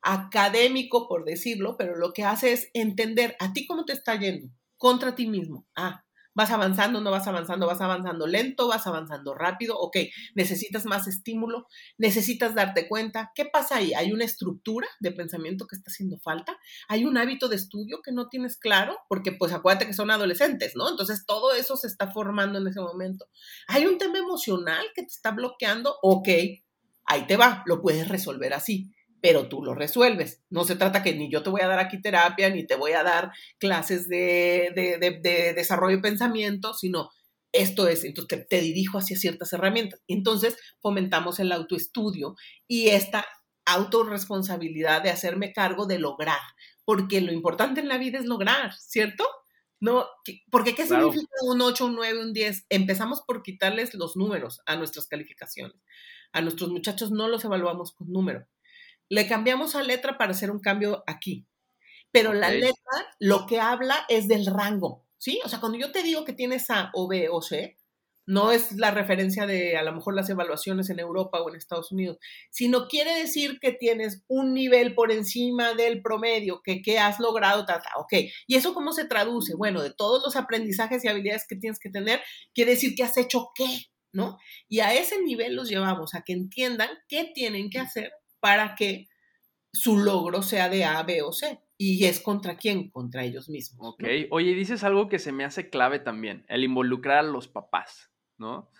[0.00, 4.48] académico, por decirlo, pero lo que hace es entender a ti cómo te está yendo
[4.78, 5.66] contra ti mismo.
[5.76, 9.96] Ah, Vas avanzando, no vas avanzando, vas avanzando lento, vas avanzando rápido, ok,
[10.34, 11.66] necesitas más estímulo,
[11.98, 13.92] necesitas darte cuenta, ¿qué pasa ahí?
[13.94, 16.58] ¿Hay una estructura de pensamiento que está haciendo falta?
[16.88, 18.96] ¿Hay un hábito de estudio que no tienes claro?
[19.08, 20.88] Porque pues acuérdate que son adolescentes, ¿no?
[20.88, 23.26] Entonces todo eso se está formando en ese momento.
[23.66, 25.96] ¿Hay un tema emocional que te está bloqueando?
[26.02, 26.28] Ok,
[27.06, 30.42] ahí te va, lo puedes resolver así pero tú lo resuelves.
[30.50, 32.92] No se trata que ni yo te voy a dar aquí terapia, ni te voy
[32.92, 37.10] a dar clases de, de, desarrollo de pensamiento, sino
[37.52, 40.00] esto es, entonces te, dirijo hacia ciertas herramientas.
[40.08, 43.26] Entonces fomentamos el autoestudio y esta
[43.66, 46.40] autorresponsabilidad de hacerme cargo de lograr,
[46.84, 49.24] porque lo importante en la vida es lograr, ¿cierto?
[49.80, 50.06] No,
[50.50, 52.66] porque ¿qué significa un 8, un 9, un 10?
[52.68, 55.76] Empezamos por quitarles los números a nuestras calificaciones.
[56.32, 58.46] A nuestros muchachos no los evaluamos con número
[59.10, 61.46] le cambiamos a letra para hacer un cambio aquí.
[62.12, 62.74] Pero la letra
[63.18, 65.40] lo que habla es del rango, ¿sí?
[65.44, 67.76] O sea, cuando yo te digo que tienes A o B o C,
[68.26, 71.90] no es la referencia de a lo mejor las evaluaciones en Europa o en Estados
[71.90, 72.18] Unidos,
[72.50, 77.66] sino quiere decir que tienes un nivel por encima del promedio, que, que has logrado,
[77.66, 78.12] tata, ok.
[78.46, 79.54] ¿Y eso cómo se traduce?
[79.56, 82.20] Bueno, de todos los aprendizajes y habilidades que tienes que tener,
[82.54, 84.38] quiere decir que has hecho qué, ¿no?
[84.68, 89.08] Y a ese nivel los llevamos a que entiendan qué tienen que hacer para que
[89.72, 91.60] su logro sea de A, B o C.
[91.76, 92.90] ¿Y es contra quién?
[92.90, 93.94] Contra ellos mismos.
[93.94, 94.04] Ok.
[94.30, 98.10] Oye, dices algo que se me hace clave también, el involucrar a los papás.
[98.40, 98.70] ¿no?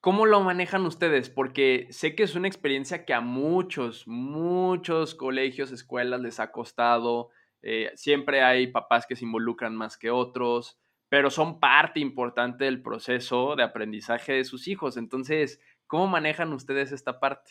[0.00, 1.28] ¿Cómo lo manejan ustedes?
[1.28, 7.30] Porque sé que es una experiencia que a muchos, muchos colegios, escuelas les ha costado.
[7.62, 12.82] Eh, siempre hay papás que se involucran más que otros, pero son parte importante del
[12.82, 14.96] proceso de aprendizaje de sus hijos.
[14.96, 17.50] Entonces, ¿cómo manejan ustedes esta parte?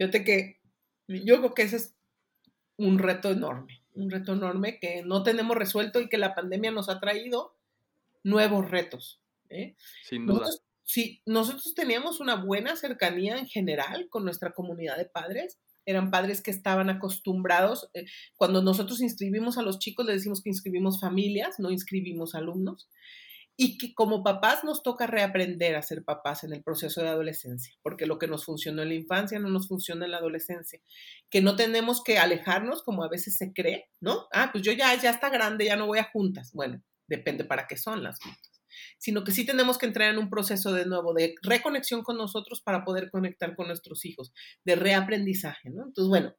[0.00, 0.58] Fíjate que
[1.08, 1.94] yo creo que ese es
[2.78, 6.88] un reto enorme, un reto enorme que no tenemos resuelto y que la pandemia nos
[6.88, 7.54] ha traído
[8.24, 9.20] nuevos retos.
[9.50, 9.76] ¿eh?
[10.08, 10.46] Sin duda.
[10.84, 15.58] sí, nosotros teníamos una buena cercanía en general con nuestra comunidad de padres.
[15.84, 17.90] Eran padres que estaban acostumbrados.
[17.92, 22.88] Eh, cuando nosotros inscribimos a los chicos, le decimos que inscribimos familias, no inscribimos alumnos.
[23.62, 27.74] Y que como papás nos toca reaprender a ser papás en el proceso de adolescencia,
[27.82, 30.80] porque lo que nos funcionó en la infancia no nos funciona en la adolescencia.
[31.28, 34.28] Que no tenemos que alejarnos como a veces se cree, ¿no?
[34.32, 36.52] Ah, pues yo ya, ya está grande, ya no voy a juntas.
[36.54, 38.50] Bueno, depende para qué son las juntas
[38.98, 42.60] sino que sí tenemos que entrar en un proceso de nuevo de reconexión con nosotros
[42.60, 44.32] para poder conectar con nuestros hijos,
[44.64, 45.84] de reaprendizaje, ¿no?
[45.84, 46.34] Entonces, bueno,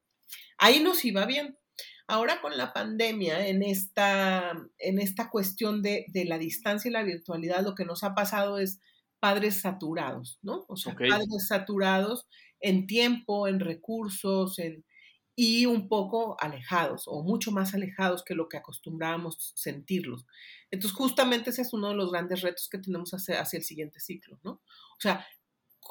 [0.57, 1.57] ahí nos iba bien.
[2.11, 7.63] Ahora con la pandemia, en esta, en esta cuestión de, la distancia y la virtualidad,
[7.63, 8.81] lo que nos ha pasado es
[9.21, 10.65] padres saturados, ¿no?
[10.67, 12.27] O sea, padres saturados
[12.59, 14.83] en tiempo, en recursos, en,
[15.37, 20.25] y un poco alejados o mucho más alejados que lo que acostumbrábamos sentirlos.
[20.69, 24.01] Entonces, justamente ese es uno de los grandes retos que tenemos hacia, hacia el siguiente
[24.01, 24.51] ciclo, ¿no?
[24.51, 25.25] O sea,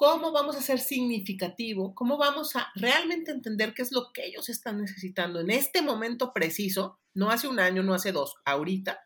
[0.00, 1.94] ¿cómo vamos a ser significativo?
[1.94, 6.32] ¿Cómo vamos a realmente entender qué es lo que ellos están necesitando en este momento
[6.32, 6.98] preciso?
[7.12, 9.02] No hace un año, no hace dos, ahorita,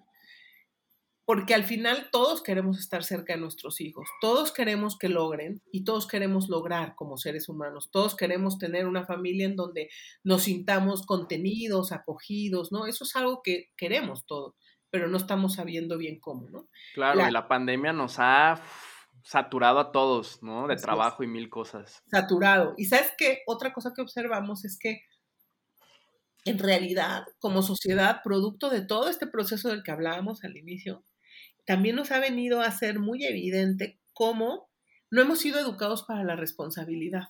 [1.25, 5.83] porque al final todos queremos estar cerca de nuestros hijos, todos queremos que logren y
[5.83, 9.91] todos queremos lograr como seres humanos, todos queremos tener una familia en donde
[10.23, 12.87] nos sintamos contenidos, acogidos, ¿no?
[12.87, 14.55] Eso es algo que queremos todos,
[14.91, 16.69] pero no estamos sabiendo bien cómo, ¿no?
[16.95, 18.63] Claro, la, y la pandemia nos ha
[19.25, 20.69] saturado a todos, ¿no?
[20.69, 22.03] De trabajo y mil cosas.
[22.11, 22.75] Saturado.
[22.77, 25.03] Y sabes qué, otra cosa que observamos es que
[26.45, 31.03] en realidad, como sociedad, producto de todo este proceso del que hablábamos al inicio,
[31.65, 34.69] también nos ha venido a ser muy evidente cómo
[35.11, 37.29] no hemos sido educados para la responsabilidad.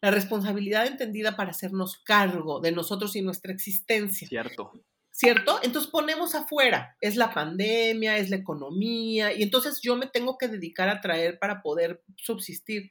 [0.00, 4.26] La responsabilidad entendida para hacernos cargo de nosotros y nuestra existencia.
[4.26, 4.72] Cierto.
[5.16, 5.60] ¿Cierto?
[5.62, 10.48] Entonces ponemos afuera, es la pandemia, es la economía, y entonces yo me tengo que
[10.48, 12.90] dedicar a traer para poder subsistir.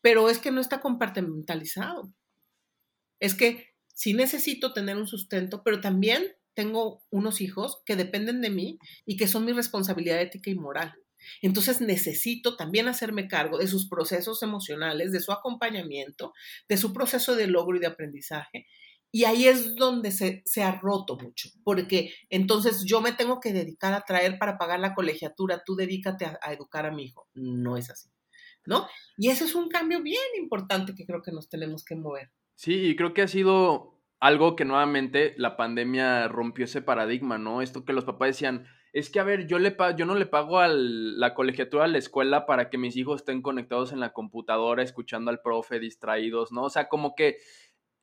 [0.00, 2.12] Pero es que no está compartimentalizado.
[3.20, 8.50] Es que sí necesito tener un sustento, pero también tengo unos hijos que dependen de
[8.50, 10.92] mí y que son mi responsabilidad ética y moral.
[11.40, 16.32] Entonces necesito también hacerme cargo de sus procesos emocionales, de su acompañamiento,
[16.68, 18.66] de su proceso de logro y de aprendizaje.
[19.14, 23.94] Y ahí es donde se, ha roto mucho, porque entonces yo me tengo que dedicar
[23.94, 27.28] a traer para pagar la colegiatura, tú dedícate a, educar a mi hijo.
[27.32, 28.10] No es así,
[28.66, 28.88] ¿no?
[29.16, 32.32] Y ese es un cambio bien importante que creo que nos tenemos que mover.
[32.56, 37.62] Sí, y creo que ha sido algo que nuevamente la pandemia rompió ese paradigma, ¿no?
[37.62, 40.58] Esto que los papás decían, es que a ver, yo, le yo no le pago
[40.58, 44.82] a la colegiatura a la escuela para que mis hijos estén conectados en la computadora,
[44.82, 46.64] escuchando al profe, distraídos, ¿no?
[46.64, 47.36] O sea, como que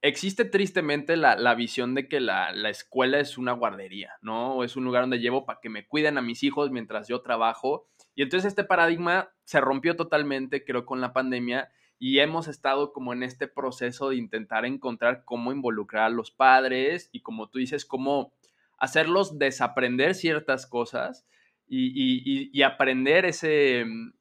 [0.01, 4.55] existe tristemente la, visión de que la, la, escuela es una guardería, ¿no?
[4.55, 7.21] O es un lugar donde llevo para que me cuiden a mis hijos mientras yo
[7.21, 7.87] trabajo.
[8.15, 11.69] Y entonces este paradigma se rompió totalmente, creo, con la pandemia
[12.03, 17.09] y hemos estado como en este proceso de intentar encontrar cómo involucrar a los padres
[17.11, 18.33] y como tú dices, cómo
[18.79, 21.27] hacerlos desaprender ciertas cosas
[21.67, 24.13] y, aprender ese mm,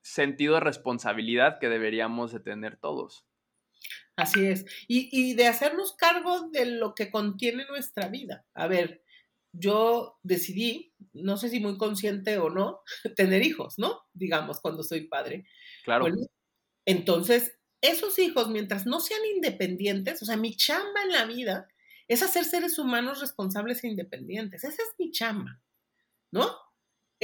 [0.00, 3.24] sentido de responsabilidad que deberíamos de tener todos.
[4.16, 4.64] Así es.
[4.88, 8.44] Y, y, de hacernos cargo de lo que contiene nuestra vida.
[8.54, 9.02] A ver,
[9.52, 12.80] yo decidí, no sé si muy consciente o no,
[13.16, 14.02] tener hijos, ¿no?
[14.12, 15.46] Digamos, cuando soy padre.
[15.84, 16.06] Claro.
[16.86, 21.68] Entonces, esos hijos, mientras no sean independientes, o sea, mi chamba en la vida
[22.08, 24.64] es hacer seres humanos responsables e independientes.
[24.64, 25.60] Esa es mi chamba,
[26.30, 26.50] ¿no?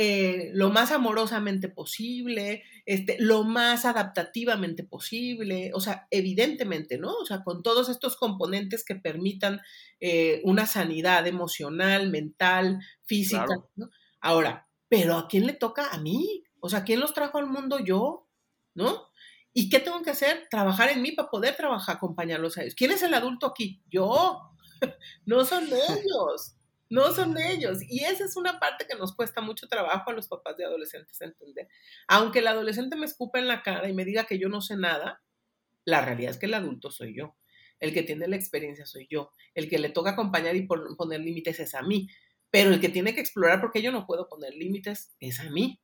[0.01, 7.13] Eh, lo más amorosamente posible, este, lo más adaptativamente posible, o sea, evidentemente, ¿no?
[7.17, 9.61] O sea, con todos estos componentes que permitan
[9.99, 13.91] eh, una sanidad emocional, mental, física, ¿no?
[14.21, 15.89] Ahora, pero ¿a quién le toca?
[15.89, 17.81] A mí, O sea, ¿quién los trajo al mundo?
[17.81, 18.29] Yo,
[18.75, 19.09] ¿no?
[19.53, 20.47] ¿Y qué tengo que hacer?
[20.49, 22.77] Trabajar en mí para poder trabajar, acompañarlos a ellos.
[22.77, 23.83] ¿Quién es el adulto aquí?
[23.91, 24.43] Yo.
[25.27, 26.55] no son ellos.
[26.91, 27.79] No son ellos.
[27.87, 31.21] Y esa es una parte que nos cuesta mucho trabajo a los papás de adolescentes
[31.21, 31.69] entender.
[32.07, 34.77] Aunque el adolescente me escupa en la cara y me diga que yo no sé
[34.77, 35.23] nada,
[35.85, 37.37] la realidad es que el adulto soy yo.
[37.81, 39.31] El que tiene la experiencia soy yo.
[39.55, 42.09] El que le toca acompañar y poner límites es a mí.
[42.51, 45.81] Pero el que tiene que explorar porque yo no puedo poner límites es a mí.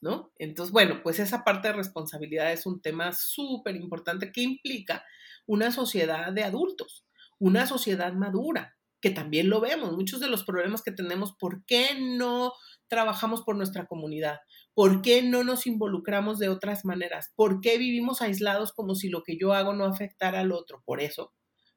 [0.00, 0.32] ¿No?
[0.36, 5.02] Entonces, bueno, pues esa parte de responsabilidad es un tema súper importante que implica
[5.46, 7.06] una sociedad de adultos,
[7.38, 11.88] una sociedad madura, que también lo vemos, muchos de los problemas que tenemos, ¿por qué
[12.00, 12.54] no
[12.88, 14.38] trabajamos por nuestra comunidad?
[14.72, 17.30] ¿Por qué no nos involucramos de otras maneras?
[17.36, 20.82] ¿Por qué vivimos aislados como si lo que yo hago no afectara al otro?
[20.86, 21.34] Por eso,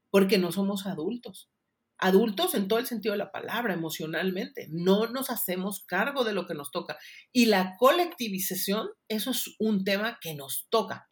[0.09, 1.49] porque no somos adultos.
[1.97, 4.69] Adultos en todo el sentido de la palabra, emocionalmente.
[4.69, 6.97] No nos hacemos cargo de lo que nos toca.
[7.33, 11.09] Y la colectivización, eso es un tema que nos toca.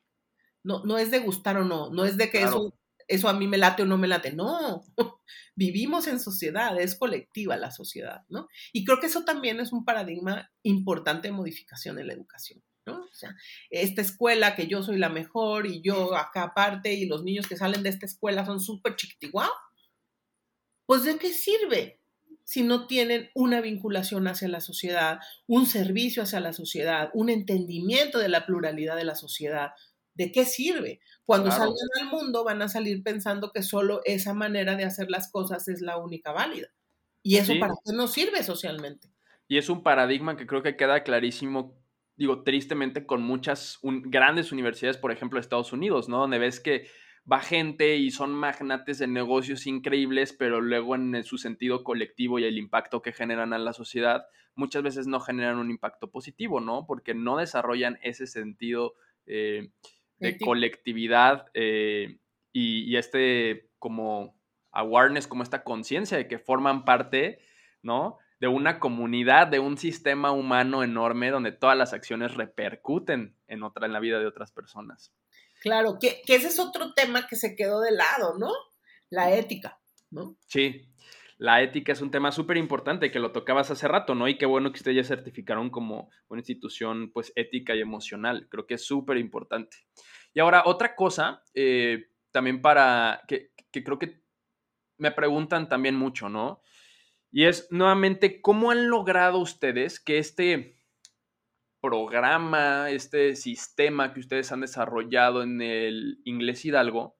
[0.63, 2.73] No, no es de gustar o no, no es de que eso
[3.07, 4.33] eso a mí me late o no me late.
[4.33, 4.83] No,
[5.55, 8.47] vivimos en sociedad, es colectiva la sociedad, ¿no?
[8.73, 13.03] Y creo que eso también es un paradigma importante de modificación en la educación, ¿no?
[13.03, 13.35] O sea,
[13.69, 17.57] esta escuela que yo soy la mejor y yo acá aparte y los niños que
[17.57, 19.51] salen de esta escuela son súper chiquitiguau,
[20.85, 21.99] pues ¿de qué sirve?
[22.45, 28.19] si no tienen una vinculación hacia la sociedad, un servicio hacia la sociedad, un entendimiento
[28.19, 29.71] de la pluralidad de la sociedad,
[30.15, 30.99] ¿de qué sirve?
[31.23, 35.31] Cuando salgan al mundo van a salir pensando que solo esa manera de hacer las
[35.31, 36.67] cosas es la única válida.
[37.21, 39.09] ¿Y eso para qué nos sirve socialmente?
[39.47, 41.77] Y es un paradigma que creo que queda clarísimo,
[42.15, 46.19] digo, tristemente con muchas grandes universidades, por ejemplo, Estados Unidos, ¿no?
[46.19, 46.87] Donde ves que
[47.31, 52.43] va gente y son magnates de negocios increíbles, pero luego en su sentido colectivo y
[52.43, 56.85] el impacto que generan a la sociedad, muchas veces no generan un impacto positivo, ¿no?
[56.87, 58.93] Porque no desarrollan ese sentido
[59.25, 59.69] eh,
[60.19, 62.19] de colectividad eh,
[62.51, 64.39] y, este como
[64.71, 67.39] awareness, como esta conciencia de que forman parte,
[67.81, 68.17] ¿no?
[68.39, 73.85] De una comunidad, de un sistema humano enorme donde todas las acciones repercuten en, otra,
[73.85, 75.13] en la vida de otras personas.
[75.61, 78.51] Claro, que, que ese es otro tema que se quedó de lado, ¿no?
[79.09, 80.35] La ética, ¿no?
[80.47, 80.89] Sí,
[81.37, 84.27] la ética es un tema súper importante que lo tocabas hace rato, ¿no?
[84.27, 88.47] Y qué bueno que ustedes ya certificaron como una institución, pues, ética y emocional.
[88.49, 89.77] Creo que es súper importante.
[90.33, 94.21] Y ahora, otra cosa, eh, también para, que, que creo que
[94.97, 96.61] me preguntan también mucho, ¿no?
[97.31, 100.77] Y es, nuevamente, ¿cómo han logrado ustedes que este
[101.81, 107.17] programa, este sistema que ustedes han desarrollado en el inglés Hidalgo,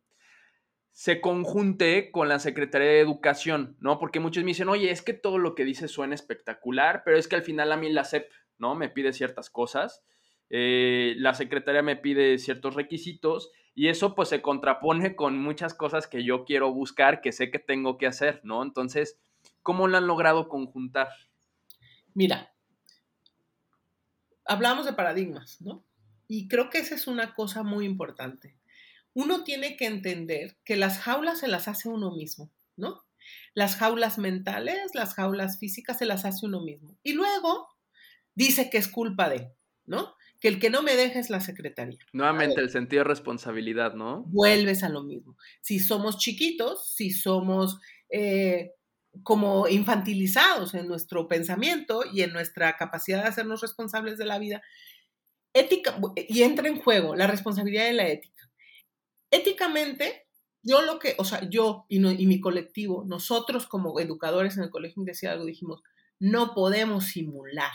[0.95, 3.99] se conjunte con la Secretaría de Educación, ¿no?
[3.99, 7.27] Porque muchos me dicen, oye, es que todo lo que dice suena espectacular, pero es
[7.27, 8.75] que al final a mí la SEP, ¿no?
[8.75, 10.05] Me pide ciertas cosas,
[10.49, 16.07] eh, la Secretaría me pide ciertos requisitos y eso pues se contrapone con muchas cosas
[16.07, 18.63] que yo quiero buscar, que sé que tengo que hacer, ¿no?
[18.63, 19.19] Entonces,
[19.63, 21.09] ¿cómo lo han logrado conjuntar?
[22.13, 22.53] Mira,
[24.45, 25.83] hablamos de paradigmas, ¿no?
[26.29, 28.55] Y creo que esa es una cosa muy importante
[29.15, 33.01] uno tiene que entender que las jaulas se las hace uno mismo, ¿no?
[33.53, 36.97] Las jaulas mentales, las jaulas físicas se las hace uno mismo.
[37.01, 37.69] Y luego
[38.35, 39.53] dice que es culpa de,
[39.85, 40.13] ¿no?
[40.41, 41.97] Que el que no me deja es la secretaría.
[42.11, 44.23] Nuevamente, el sentido de responsabilidad, ¿no?
[44.27, 45.37] Vuelves a lo mismo.
[45.61, 48.71] Si somos chiquitos, si somos eh,
[49.23, 54.61] como infantilizados en nuestro pensamiento y en nuestra capacidad de hacernos responsables de la vida,
[55.53, 58.34] ética, y entra en juego la responsabilidad de la ética
[59.35, 60.27] éticamente,
[60.63, 65.03] yo lo que, o sea, yo y, mi colectivo, nosotros como educadores en el Colegio
[65.03, 65.81] de algo dijimos,
[66.19, 67.73] no podemos simular.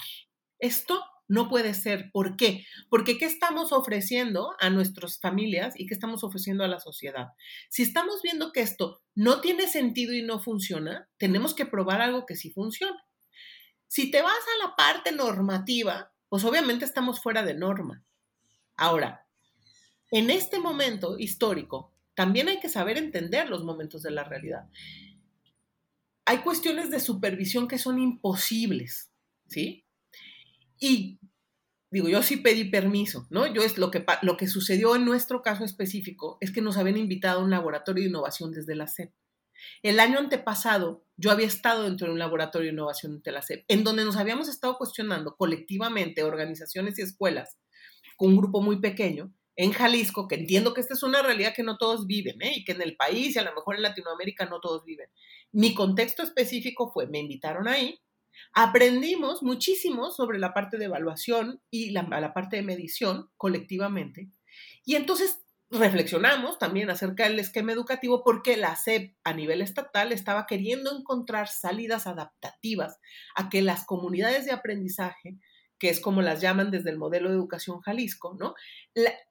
[0.59, 2.11] Esto no puede ser.
[2.13, 2.67] ¿Por qué?
[2.89, 7.29] Porque ¿qué estamos ofreciendo a nuestras familias y qué estamos ofreciendo a la sociedad?
[7.69, 12.27] Si estamos viendo que esto no tiene sentido y no funciona, tenemos que probar algo
[12.27, 13.01] que sí funciona.
[13.87, 18.05] Si te vas a la parte normativa, pues obviamente estamos fuera de norma.
[18.77, 19.29] Ahora,
[20.11, 24.69] en este momento histórico, también hay que saber entender los momentos de la realidad.
[26.27, 29.11] Hay cuestiones de supervisión que son imposibles,
[29.47, 29.85] ¿sí?
[30.79, 31.19] Y
[31.91, 33.47] digo, yo sí pedí permiso, ¿no?
[33.53, 36.97] Yo es lo que, lo que sucedió en nuestro caso específico es que nos habían
[36.97, 39.13] invitado a un laboratorio de innovación desde la SEP.
[39.83, 43.65] El año antepasado yo había estado dentro de un laboratorio de innovación de la SEP,
[43.69, 47.59] en donde nos habíamos estado cuestionando colectivamente, organizaciones y escuelas,
[48.17, 49.33] con un grupo muy pequeño,
[49.63, 52.53] en Jalisco, que entiendo que esta es una realidad que no todos viven, ¿eh?
[52.57, 55.09] y que en el país y a lo mejor en Latinoamérica no todos viven.
[55.53, 58.01] Mi contexto específico fue, me invitaron ahí
[58.53, 64.31] Aprendimos muchísimo sobre la parte de evaluación y la, la parte de medición colectivamente.
[64.85, 65.41] Y entonces
[65.71, 71.47] reflexionamos también acerca del esquema educativo porque la SEP a nivel estatal estaba queriendo encontrar
[71.47, 72.99] salidas adaptativas
[73.37, 75.39] a que las comunidades de aprendizaje,
[75.81, 78.55] que es como las llaman desde el modelo de educación Jalisco, ¿no?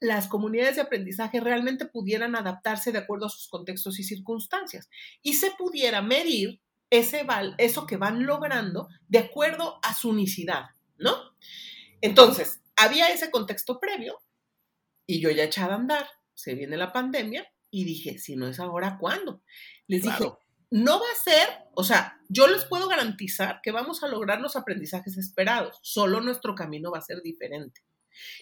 [0.01, 4.89] las comunidades de aprendizaje realmente pudieran adaptarse de acuerdo a sus contextos y circunstancias
[5.21, 7.25] y se pudiera medir ese
[7.59, 10.65] eso que van logrando de acuerdo a su unicidad,
[10.97, 11.13] ¿no?
[12.01, 14.19] Entonces, había ese contexto previo
[15.05, 16.07] y yo ya echaba a andar
[16.39, 19.43] se viene la pandemia y dije, si no es ahora, ¿cuándo?
[19.87, 20.31] Les dije,
[20.71, 24.55] no va a ser, o sea, yo les puedo garantizar que vamos a lograr los
[24.55, 27.81] aprendizajes esperados, solo nuestro camino va a ser diferente.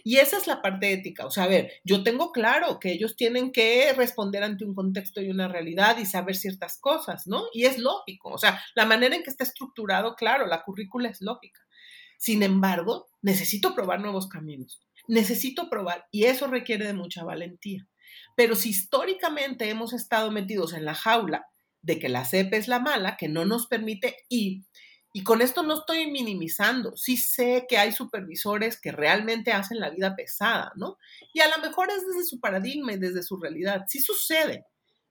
[0.03, 1.28] Y esa es la parte ética.
[1.28, 5.21] O sea, a ver, yo tengo claro que ellos tienen que responder ante un contexto
[5.21, 7.43] y una realidad y saber ciertas cosas, ¿no?
[7.53, 8.30] Y es lógico.
[8.30, 11.61] O sea, la manera en que está estructurado, claro, la currícula es lógica.
[12.17, 17.88] Sin embargo, necesito probar nuevos caminos necesito probar y eso requiere de mucha valentía.
[18.36, 21.47] Pero si históricamente hemos estado metidos en la jaula
[21.88, 24.65] de que la CEP es la mala, que no nos permite y
[25.13, 29.89] y con esto no estoy minimizando, sí sé que hay supervisores que realmente hacen la
[29.89, 30.99] vida pesada, ¿no?
[31.33, 34.65] Y a lo mejor es desde su paradigma y desde su realidad, sí sucede,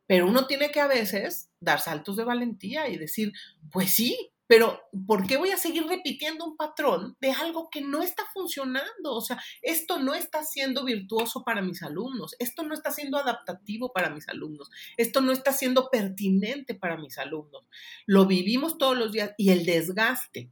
[0.06, 3.32] pero uno tiene que a veces dar saltos de valentía y decir,
[3.72, 8.03] pues sí, pero ¿por qué voy a seguir repitiendo un patrón de algo que no
[8.03, 9.14] está funcionando?
[9.14, 13.92] O sea, esto no está siendo virtuoso para mis alumnos, esto no está siendo adaptativo
[13.92, 17.68] para mis alumnos, esto no está siendo pertinente para mis alumnos.
[18.07, 20.51] Lo vivimos todos los días y el desgaste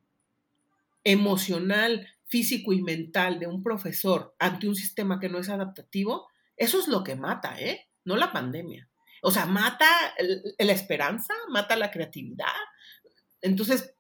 [1.05, 6.81] emocional, físico y mental de un profesor ante un sistema que no es adaptativo, eso
[6.81, 7.89] es lo que mata, ¿eh?
[8.05, 8.89] No la pandemia.
[9.23, 9.87] O sea, mata
[10.59, 12.53] la esperanza, mata la creatividad,
[13.45, 13.95] entonces,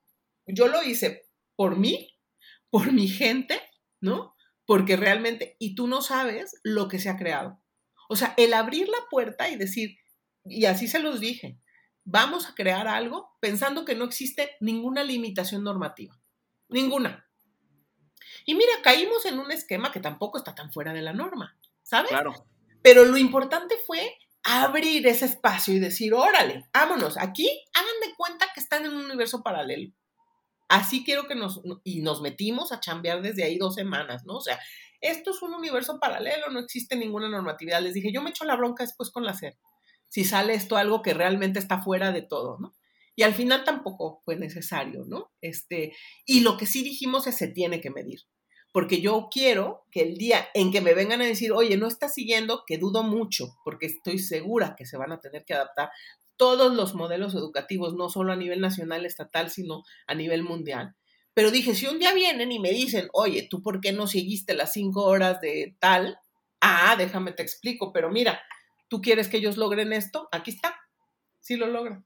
[0.46, 2.18] yo lo hice por mí,
[2.70, 3.60] por mi gente,
[4.00, 4.34] ¿no?
[4.64, 7.62] Porque realmente, y tú no sabes lo que se ha creado.
[8.08, 9.98] O sea, el abrir la puerta y decir,
[10.44, 11.60] y así se los dije,
[12.04, 16.18] vamos a crear algo pensando que no existe ninguna limitación normativa,
[16.68, 17.28] ninguna.
[18.46, 22.08] Y mira, caímos en un esquema que tampoco está tan fuera de la norma, ¿sabes?
[22.08, 22.32] Claro.
[22.82, 28.46] Pero lo importante fue abrir ese espacio y decir, órale, vámonos, aquí hagan de cuenta
[28.54, 29.90] que están en un universo paralelo.
[30.68, 34.36] Así quiero que nos, y nos metimos a chambear desde ahí dos semanas, ¿no?
[34.36, 34.58] O sea,
[35.00, 37.82] esto es un universo paralelo, no existe ninguna normatividad.
[37.82, 39.56] Les dije, yo me echo la bronca después con la SER,
[40.08, 42.74] si sale esto algo que realmente está fuera de todo, ¿no?
[43.16, 45.32] Y al final tampoco fue necesario, ¿no?
[45.40, 45.94] Este,
[46.26, 48.20] y lo que sí dijimos es se tiene que medir
[48.74, 52.08] porque yo quiero que el día en que me vengan a decir, oye, no está
[52.08, 55.90] siguiendo, que dudo mucho, porque estoy segura que se van a tener que adaptar
[56.36, 60.96] todos los modelos educativos, no solo a nivel nacional, estatal, sino a nivel mundial.
[61.34, 64.54] Pero dije, si un día vienen y me dicen, oye, ¿tú por qué no seguiste
[64.54, 66.18] las cinco horas de tal?
[66.60, 68.42] Ah, déjame te explico, pero mira,
[68.88, 70.28] ¿tú quieres que ellos logren esto?
[70.32, 70.74] Aquí está,
[71.38, 72.04] sí lo logran.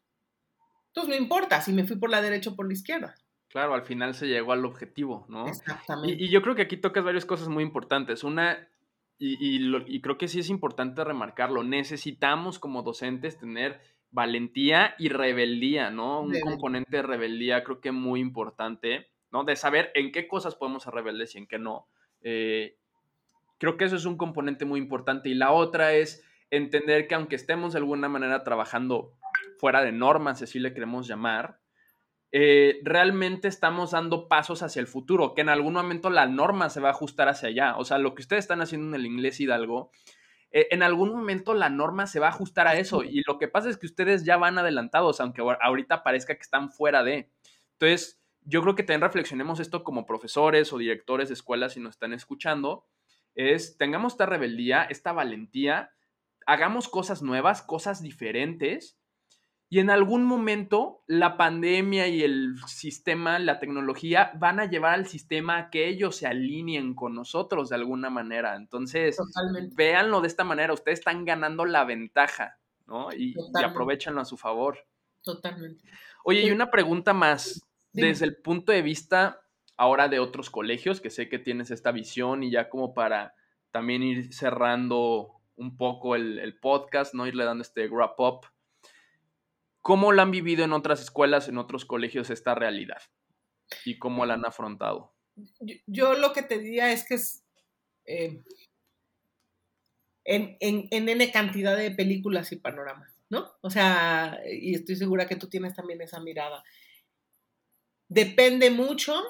[0.89, 3.15] Entonces no importa si me fui por la derecha o por la izquierda.
[3.49, 5.47] Claro, al final se llegó al objetivo, ¿no?
[5.47, 6.23] Exactamente.
[6.23, 8.23] Y, yo creo que aquí tocas varias cosas muy importantes.
[8.23, 8.69] Una,
[9.19, 13.81] y, creo que sí es importante remarcarlo, necesitamos como docentes tener
[14.11, 16.21] valentía y rebeldía, ¿no?
[16.21, 19.45] Un componente de rebeldía creo que muy importante, ¿no?
[19.45, 21.89] De saber en qué cosas podemos ser rebeldes y en qué no.
[22.21, 22.77] Eh,
[23.59, 25.29] creo que eso es un componente muy importante.
[25.29, 29.15] Y la otra es entender que aunque estemos de alguna manera trabajando
[29.59, 31.61] fuera de normas, si así le queremos llamar,
[32.31, 36.81] eh, realmente estamos dando pasos hacia el futuro, que en algún momento la norma se
[36.81, 37.77] va a ajustar hacia allá.
[37.77, 39.91] O sea, lo que ustedes están haciendo en el inglés Hidalgo,
[40.51, 43.03] eh, en algún momento la norma se va a ajustar a eso.
[43.03, 46.71] Y lo que pasa es que ustedes ya van adelantados, aunque ahorita parezca que están
[46.71, 47.31] fuera de.
[47.73, 51.95] Entonces, yo creo que también reflexionemos esto como profesores o directores de escuelas si nos
[51.95, 52.87] están escuchando,
[53.35, 55.93] es tengamos esta rebeldía, esta valentía,
[56.47, 58.99] hagamos cosas nuevas, cosas diferentes
[59.71, 65.07] y en algún momento la pandemia y el sistema, la tecnología, van a llevar al
[65.07, 68.57] sistema a que ellos se alineen con nosotros de alguna manera.
[68.57, 69.19] Entonces,
[69.77, 73.13] véanlo de esta manera, ustedes están ganando la ventaja, ¿no?
[73.13, 74.79] Y, y aprovechanlo a su favor.
[75.23, 75.85] Totalmente.
[76.25, 77.63] Oye, y una pregunta más,
[77.93, 79.43] desde el punto de vista
[79.77, 83.35] ahora de otros colegios, que sé que tienes esta visión y ya como para
[83.71, 87.27] también ir cerrando un poco el, el podcast, ¿no?
[87.27, 88.47] Irle dando este wrap up
[89.83, 93.01] ¿Cómo la han vivido en otras escuelas, en otros colegios esta realidad?
[93.85, 95.15] ¿Y cómo la han afrontado?
[95.87, 97.45] Yo, lo que te diría es que es
[98.07, 98.43] eh,
[100.25, 103.53] en, en, en N cantidad de películas y panoramas, ¿no?
[103.61, 106.65] O sea, y estoy segura que tú tienes también esa mirada.
[108.09, 109.23] depende mucho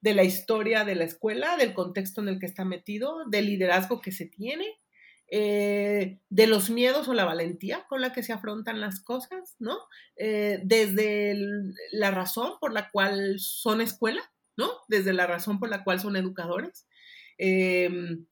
[0.00, 4.00] de la historia de la escuela, del contexto en el que está metido, del liderazgo
[4.00, 4.78] que se tiene,
[5.32, 9.78] eh, de los miedos o la valentía con la que se afrontan las cosas, ¿no?
[10.16, 11.36] Eh, desde
[11.92, 14.22] la razón por la cual son escuela,
[14.56, 14.72] ¿no?
[14.88, 16.88] Desde la razón por la cual son educadores.
[17.38, 18.26] Em,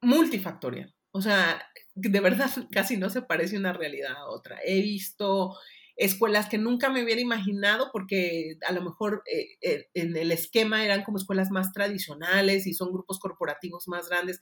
[0.00, 0.94] multifactorial.
[1.10, 1.60] O sea,
[1.96, 4.60] de verdad casi no se parece una realidad a otra.
[4.64, 5.56] He visto
[5.96, 11.02] escuelas que nunca me hubiera imaginado porque a lo mejor eh, en el esquema eran
[11.02, 14.40] como escuelas más tradicionales y son grupos corporativos más grandes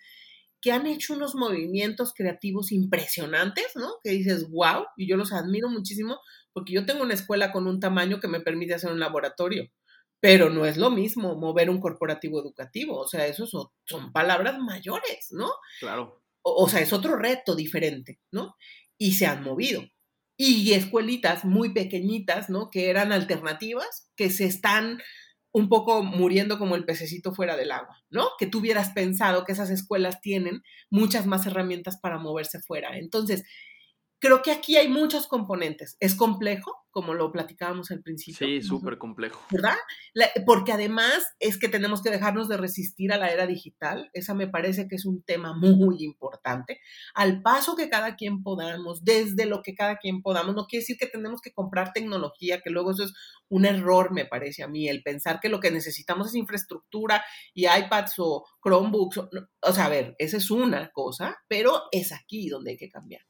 [0.65, 3.97] que han hecho unos movimientos creativos impresionantes, ¿no?
[4.03, 6.19] Que dices, wow, y yo los admiro muchísimo
[6.55, 9.71] porque yo tengo una escuela con un tamaño que me permite hacer un laboratorio,
[10.21, 14.59] pero no es lo mismo mover un corporativo educativo, o sea, eso son, son palabras
[14.59, 15.51] mayores, ¿no?
[15.81, 16.23] Claro.
[16.41, 18.57] O, o sea, es otro reto diferente, ¿no?
[18.97, 19.83] Y se han movido
[20.39, 22.71] y escuelitas muy pequeñitas, ¿no?
[22.71, 24.99] Que eran alternativas, que se están
[25.55, 28.31] un poco muriendo como el pececito fuera del agua, ¿no?
[28.41, 32.99] Que tú hubieras pensado que esas escuelas tienen muchas más herramientas para moverse fuera.
[32.99, 33.45] Entonces,
[34.25, 35.99] creo que aquí hay muchos componentes.
[36.01, 38.47] Es complejo, como lo platicábamos al principio.
[38.47, 39.45] Sí, súper complejo.
[39.51, 39.77] ¿Verdad?
[40.47, 44.09] porque además es que tenemos que dejarnos de resistir a la era digital.
[44.15, 46.81] Esa me parece que es un tema muy importante.
[47.15, 50.97] Al paso que cada quien podamos, desde lo que cada quien podamos, no quiere decir
[50.97, 53.13] que tenemos que comprar tecnología, que luego eso es
[53.51, 57.23] un error, me parece a mí, el pensar que lo que necesitamos es infraestructura
[57.53, 59.19] y iPads o Chromebooks.
[59.19, 62.89] O, o sea, a ver, esa es una cosa, pero es aquí donde hay que
[62.89, 63.21] cambiar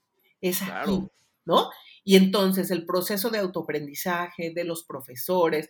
[0.48, 1.02] es aquí,
[1.44, 1.70] ¿no?
[2.06, 5.68] Y entonces el proceso de autoaprendizaje de los profesores,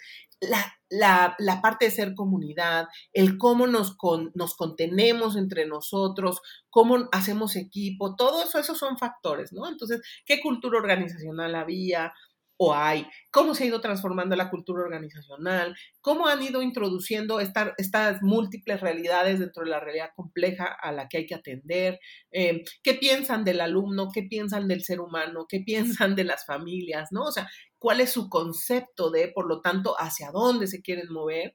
[0.90, 3.96] la, parte de ser comunidad, el cómo nos,
[4.34, 9.68] nos contenemos entre nosotros, cómo hacemos equipo, todo eso, esos son factores, ¿no?
[9.68, 12.12] Entonces, ¿qué cultura organizacional había?
[12.57, 18.22] O hay, cómo se ha ido transformando la cultura organizacional, cómo han ido introduciendo estas
[18.22, 21.98] múltiples realidades dentro de la realidad compleja a la que hay que atender,
[22.30, 27.09] eh, qué piensan del alumno, qué piensan del ser humano, qué piensan de las familias,
[27.11, 27.24] ¿no?
[27.24, 27.48] O sea,
[27.78, 31.55] cuál es su concepto de, por lo tanto, hacia dónde se quieren mover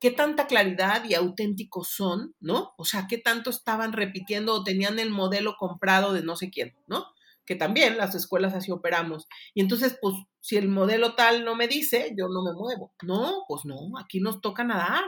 [0.00, 2.72] qué tanta claridad y auténticos son, ¿no?
[2.78, 6.76] O sea, qué tanto estaban repitiendo o tenían el modelo comprado de no sé quién,
[6.86, 7.06] ¿no?
[7.48, 9.26] Que también las escuelas así operamos.
[9.54, 12.92] Y entonces, pues, si el modelo tal no me dice, yo no me muevo.
[13.02, 15.02] No, pues no, aquí nos toca nadar.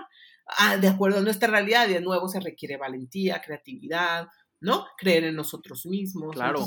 [0.47, 4.26] Ah, de acuerdo a nuestra realidad, y de nuevo se requiere valentía, creatividad,
[4.59, 4.86] ¿no?
[4.97, 6.34] Creer en nosotros mismos.
[6.34, 6.64] Claro.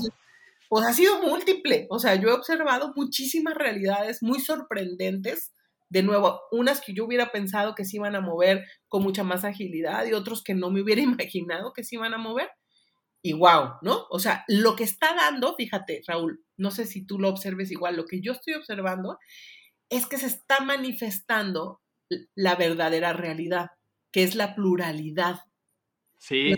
[0.69, 1.87] pues ha sido múltiple.
[1.89, 5.53] O sea, yo he observado muchísimas realidades muy sorprendentes.
[5.89, 9.43] De nuevo, unas que yo hubiera pensado que se iban a mover con mucha más
[9.43, 12.51] agilidad y otros que no me hubiera imaginado que se iban a mover
[13.25, 14.05] y wow, ¿no?
[14.09, 17.95] O sea, lo que está dando, fíjate, Raúl, no sé si tú lo observes igual,
[17.95, 19.17] lo que yo estoy observando
[19.89, 21.81] es que se está manifestando
[22.35, 23.71] la verdadera realidad,
[24.11, 25.39] que es la pluralidad.
[26.17, 26.53] Sí.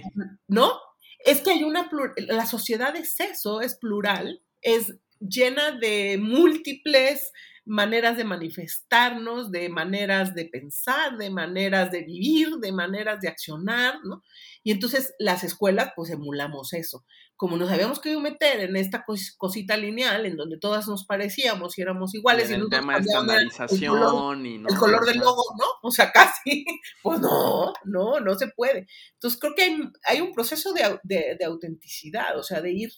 [0.47, 0.74] ¿No?
[1.20, 1.88] Es que hay una,
[2.18, 7.32] la sociedad es eso, es plural, es llena de múltiples
[7.66, 13.95] maneras de manifestarnos, de maneras de pensar, de maneras de vivir, de maneras de accionar,
[14.03, 14.24] ¿no?
[14.63, 17.05] Y entonces las escuelas, pues emulamos eso.
[17.36, 19.03] Como nos habíamos querido meter en esta
[19.38, 22.49] cosita lineal, en donde todas nos parecíamos y éramos iguales.
[22.49, 25.66] Y el tema de estandarización el color, y el color del logo, ¿no?
[25.82, 26.66] O sea, casi,
[27.03, 28.88] pues no, no, no se puede.
[29.13, 32.91] Entonces creo que hay, hay un proceso de, de, de autenticidad, o sea, de ir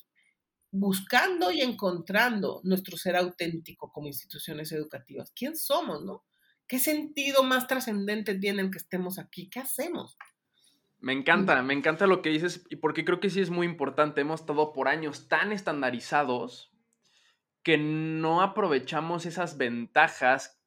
[0.79, 5.31] buscando y encontrando nuestro ser auténtico como instituciones educativas.
[5.35, 6.23] ¿Quién somos, no?
[6.67, 9.49] ¿Qué sentido más trascendente tiene el que estemos aquí?
[9.49, 10.17] ¿Qué hacemos?
[10.99, 14.21] Me encanta, me encanta lo que dices y porque creo que sí es muy importante.
[14.21, 16.71] Hemos estado por años tan estandarizados
[17.63, 20.61] que no aprovechamos esas ventajas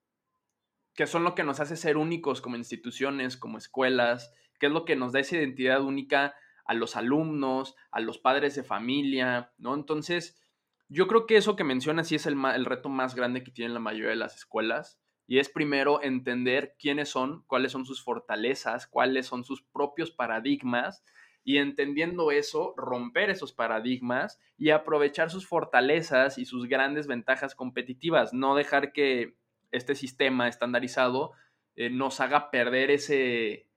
[0.94, 4.84] que son lo que nos hace ser únicos como instituciones, como escuelas, que es lo
[4.84, 6.34] que nos da esa identidad única
[6.70, 9.74] a los alumnos, a los padres de familia, ¿no?
[9.74, 10.40] Entonces,
[10.88, 13.80] yo creo que eso que mencionas sí es el, reto más grande que tienen la
[13.80, 15.00] mayoría de las escuelas.
[15.26, 21.02] Y es primero entender quiénes son, cuáles son sus fortalezas, cuáles son sus propios paradigmas
[21.42, 28.32] y entendiendo eso, romper esos paradigmas y aprovechar sus fortalezas y sus grandes ventajas competitivas.
[28.32, 29.34] No dejar que
[29.72, 31.32] este sistema estandarizado
[31.74, 33.69] eh, nos haga perder ese,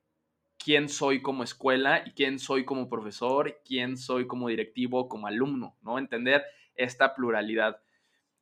[0.64, 5.76] quién soy como escuela y quién soy como profesor, quién soy como directivo, como alumno,
[5.82, 5.97] ¿no?
[5.97, 6.43] Entender
[6.76, 7.82] esta pluralidad.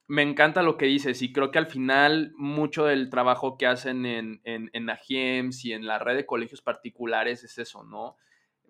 [0.08, 4.06] Me encanta lo que dices y creo que al final mucho del trabajo que hacen
[4.06, 8.18] en, en, en AGEMS y en la red de colegios particulares es eso, ¿no?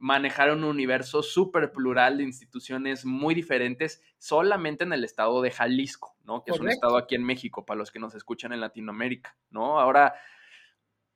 [0.01, 6.15] manejar un universo súper plural de instituciones muy diferentes solamente en el estado de Jalisco,
[6.23, 6.43] ¿no?
[6.43, 9.79] Que es un estado aquí en México, para los que nos escuchan en Latinoamérica, ¿no?
[9.79, 10.15] Ahora,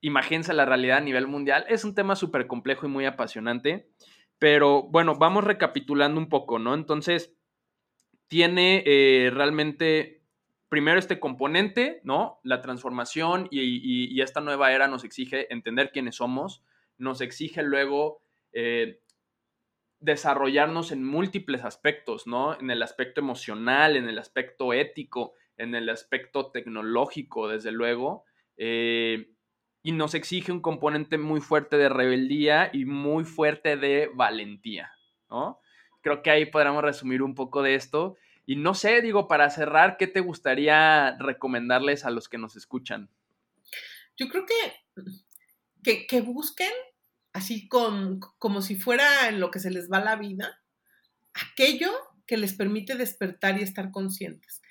[0.00, 1.64] imagínense la realidad a nivel mundial.
[1.68, 3.88] Es un tema súper complejo y muy apasionante,
[4.38, 6.74] pero bueno, vamos recapitulando un poco, ¿no?
[6.74, 7.34] Entonces,
[8.28, 10.22] tiene eh, realmente
[10.68, 12.40] primero este componente, ¿no?
[12.42, 16.64] La transformación y, esta nueva era nos exige entender quiénes somos,
[16.98, 18.20] nos exige luego
[18.52, 19.00] eh,
[20.00, 22.58] desarrollarnos en múltiples aspectos, ¿no?
[22.58, 28.24] En el aspecto emocional, en el aspecto ético, en el aspecto tecnológico, desde luego.
[28.56, 29.35] Eh,
[29.86, 34.90] y nos exige un componente muy fuerte de rebeldía y muy fuerte de valentía,
[35.30, 35.60] ¿no?
[36.00, 38.16] Creo que ahí podríamos resumir un poco de esto.
[38.46, 43.10] Y no sé, digo, para cerrar, ¿qué te gustaría recomendarles a los que nos escuchan?
[44.16, 44.44] Yo creo
[45.84, 46.72] que, que, busquen,
[47.32, 50.64] así con, como si fuera lo que se les va la vida,
[51.32, 51.92] aquello
[52.26, 54.62] que les permite despertar y estar conscientes.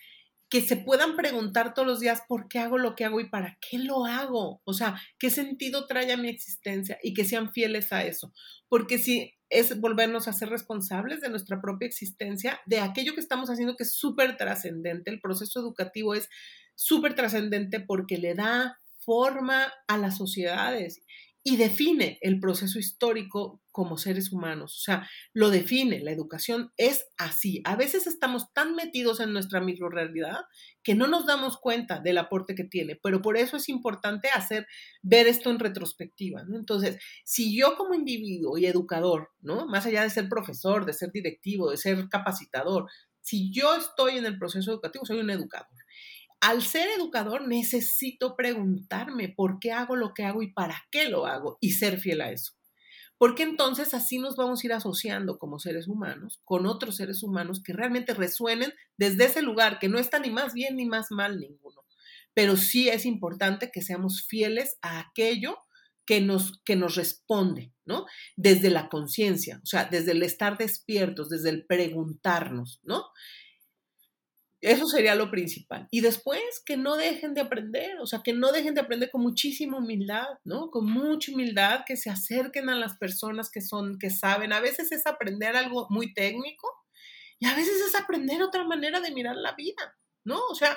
[0.50, 3.58] Que se puedan preguntar todos los días por qué hago lo que hago y para
[3.60, 4.62] qué lo hago.
[4.64, 8.32] O sea, qué sentido trae a mi existencia y que sean fieles a eso.
[8.70, 13.50] Porque si es volvernos a ser responsables de nuestra propia existencia, de aquello que estamos
[13.50, 15.12] haciendo que es súper trascendente.
[15.12, 16.30] El proceso educativo es
[16.76, 21.04] súper trascendente porque le da forma a las sociedades
[21.48, 24.78] y define el proceso histórico como seres humanos.
[24.78, 26.00] O sea, lo define.
[26.00, 27.62] La educación es así.
[27.66, 30.40] A veces estamos tan metidos en nuestra microrealidad
[30.82, 34.66] que no nos damos cuenta del aporte que tiene, pero por eso es importante hacer,
[35.04, 36.44] ver esto en retrospectiva.
[36.52, 39.68] Entonces, si yo como individuo y educador, ¿no?
[39.68, 42.90] Más allá de ser profesor, de ser directivo, de ser capacitador,
[43.22, 45.68] si yo estoy en el proceso educativo, soy un educador
[46.42, 51.26] al ser educador necesito preguntarme por qué hago lo que hago y para qué lo
[51.26, 52.54] hago y ser fiel a eso.
[53.18, 57.64] Porque entonces así nos vamos a ir asociando como seres humanos con otros seres humanos
[57.64, 61.40] que realmente resuenen desde ese lugar, que no está ni más bien ni más mal
[61.40, 61.82] ninguno.
[62.34, 65.58] Pero sí es importante que seamos fieles a aquello
[66.06, 68.06] que nos, que nos responde, ¿no?
[68.36, 73.06] Desde la conciencia, o sea, desde el estar despiertos, desde el preguntarnos, ¿no?
[74.66, 75.88] Eso sería lo principal.
[75.92, 79.22] Y después que no dejen de aprender, o sea, que no dejen de aprender con
[79.22, 80.72] muchísima humildad, ¿no?
[80.72, 84.54] Con mucha humildad, que se acerquen a las personas que son, que saben.
[84.54, 86.68] A veces es aprender algo muy técnico
[87.38, 90.40] y a veces es aprender otra manera de mirar la vida, ¿no?
[90.50, 90.76] O sea,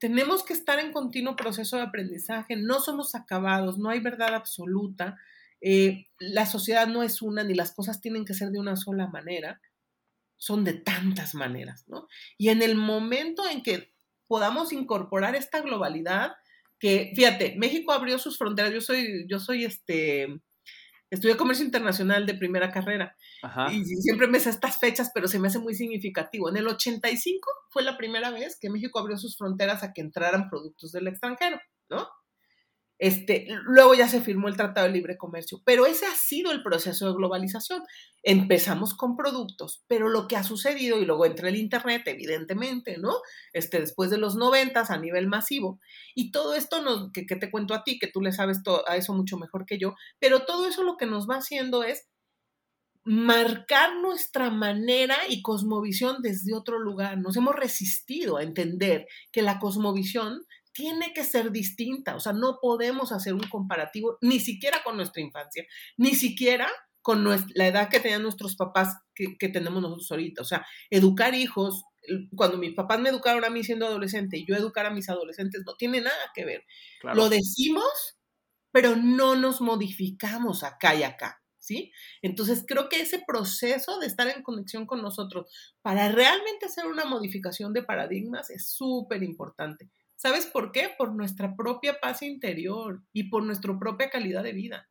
[0.00, 5.16] tenemos que estar en continuo proceso de aprendizaje, no somos acabados, no hay verdad absoluta,
[5.60, 9.06] eh, la sociedad no es una, ni las cosas tienen que ser de una sola
[9.06, 9.60] manera
[10.38, 12.08] son de tantas maneras, ¿no?
[12.38, 13.92] Y en el momento en que
[14.26, 16.32] podamos incorporar esta globalidad,
[16.78, 20.40] que fíjate, México abrió sus fronteras, yo soy, yo soy este,
[21.10, 23.16] estudié comercio internacional de primera carrera
[23.72, 26.48] y siempre me sé estas fechas, pero se me hace muy significativo.
[26.48, 30.48] En el 85 fue la primera vez que México abrió sus fronteras a que entraran
[30.48, 32.08] productos del extranjero, ¿no?
[32.98, 36.62] Este, luego ya se firmó el Tratado de Libre Comercio, pero ese ha sido el
[36.62, 37.82] proceso de globalización.
[38.24, 43.14] Empezamos con productos, pero lo que ha sucedido, y luego entra el Internet, evidentemente, ¿no?
[43.52, 45.80] Este, después de los noventas a nivel masivo.
[46.14, 49.14] Y todo esto nos, que, te cuento a ti, que tú le sabes a eso
[49.14, 52.08] mucho mejor que yo, pero todo eso lo que nos va haciendo es
[53.04, 57.16] marcar nuestra manera y cosmovisión desde otro lugar.
[57.16, 60.42] Nos hemos resistido a entender que la cosmovisión
[60.78, 65.20] tiene que ser distinta, o sea, no podemos hacer un comparativo ni siquiera con nuestra
[65.20, 65.66] infancia,
[65.96, 66.70] ni siquiera
[67.02, 70.42] con la edad que tenían nuestros papás que, tenemos nosotros ahorita.
[70.42, 71.82] O sea, educar hijos,
[72.36, 75.64] cuando mis papás me educaron a mí siendo adolescente y yo educar a mis adolescentes,
[75.66, 76.64] no tiene nada que ver.
[77.02, 78.20] Lo decimos,
[78.70, 81.42] pero no nos modificamos acá y acá.
[81.58, 81.92] ¿Sí?
[82.22, 85.50] Entonces creo que ese proceso de estar en conexión con nosotros
[85.82, 89.90] para realmente hacer una modificación de paradigmas es súper importante.
[90.18, 90.90] ¿Sabes por qué?
[90.98, 94.90] Por nuestra propia paz interior y por nuestra propia calidad de vida.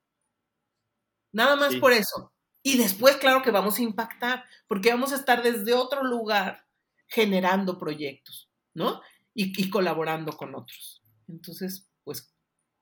[1.33, 2.33] Nada más por eso.
[2.63, 6.65] Y después, claro que vamos a impactar, porque vamos a estar desde otro lugar
[7.07, 9.01] generando proyectos, ¿no?
[9.33, 11.03] Y, colaborando con otros.
[11.27, 12.33] Entonces, pues,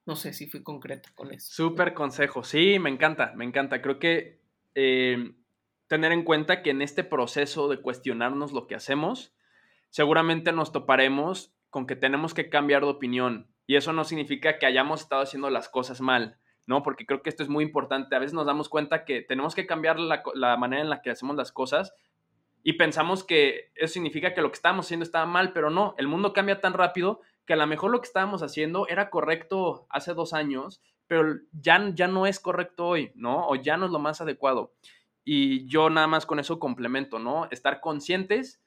[0.06, 1.52] no sé si fui concreta con eso.
[1.52, 2.44] Súper consejo.
[2.44, 3.82] Sí, me encanta, me encanta.
[3.82, 4.40] Creo que
[4.76, 5.36] eh,
[5.88, 9.34] tener en cuenta que en este proceso de cuestionarnos lo que hacemos,
[9.90, 13.50] seguramente nos toparemos con que tenemos que cambiar de opinión.
[13.68, 16.84] Y eso no significa que hayamos estado haciendo las cosas mal, ¿no?
[16.84, 18.16] Porque creo que esto es muy importante.
[18.16, 21.36] A veces nos damos cuenta que tenemos que cambiar la, manera en la que hacemos
[21.36, 21.94] las cosas
[22.64, 26.08] y pensamos que eso significa que lo que estábamos haciendo estaba mal, pero no, el
[26.08, 30.14] mundo cambia tan rápido que a lo mejor lo que estábamos haciendo era correcto hace
[30.14, 33.50] dos años, pero ya, ya no es correcto hoy, ¿no?
[33.50, 34.72] O ya no es lo más adecuado.
[35.26, 37.50] Y yo nada más con eso complemento, ¿no?
[37.52, 38.62] Estar conscientes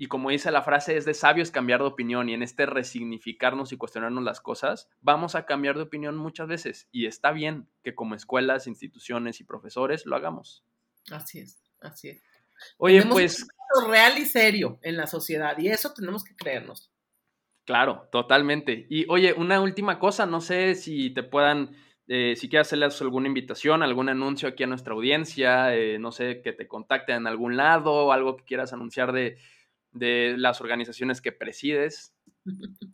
[0.00, 3.70] y como dice la frase, es de sabios cambiar de opinión y en este resignificarnos
[3.70, 7.94] y cuestionarnos las cosas, vamos a cambiar de opinión muchas veces y está bien que
[7.94, 10.64] como escuelas, instituciones y profesores lo hagamos.
[11.10, 12.22] Así es, así es.
[12.78, 13.46] Oye, pues...
[13.76, 16.90] Un real y serio en la sociedad y eso tenemos que creernos.
[17.66, 18.86] Claro, totalmente.
[18.88, 21.76] Y oye, una última cosa, no sé si te puedan,
[22.08, 26.40] eh, si quieres hacerles alguna invitación, algún anuncio aquí a nuestra audiencia, eh, no sé,
[26.40, 29.36] que te contacten en algún lado, algo que quieras anunciar de,
[29.92, 32.14] de las organizaciones que presides?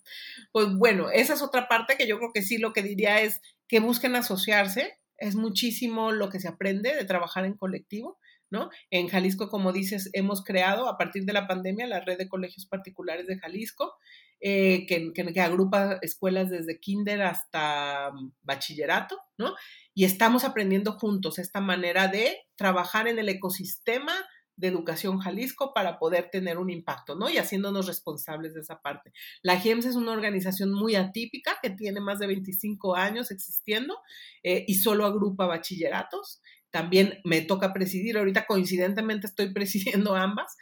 [0.53, 3.41] Pues bueno, esa es otra parte que yo creo que sí lo que diría es
[3.69, 4.99] que busquen asociarse.
[5.19, 8.19] Es muchísimo lo que se aprende de trabajar en colectivo,
[8.51, 8.71] ¿no?
[8.91, 12.67] En Jalisco, como dices, hemos creado a partir de la pandemia la red de colegios
[12.67, 13.95] particulares de Jalisco,
[14.41, 19.55] eh, que, que, agrupa escuelas desde kinder hasta mm, bachillerato, ¿no?
[19.95, 24.13] Y estamos aprendiendo juntos esta manera de trabajar en el ecosistema
[24.57, 27.29] de Educación Jalisco para poder tener un impacto, ¿no?
[27.29, 29.13] Y haciéndonos responsables de esa parte.
[29.43, 33.99] La GEMS es una organización muy atípica que tiene más de 25 años existiendo
[34.43, 36.41] eh, y solo agrupa bachilleratos.
[36.71, 40.57] También me toca presidir, ahorita coincidentemente estoy presidiendo ambas.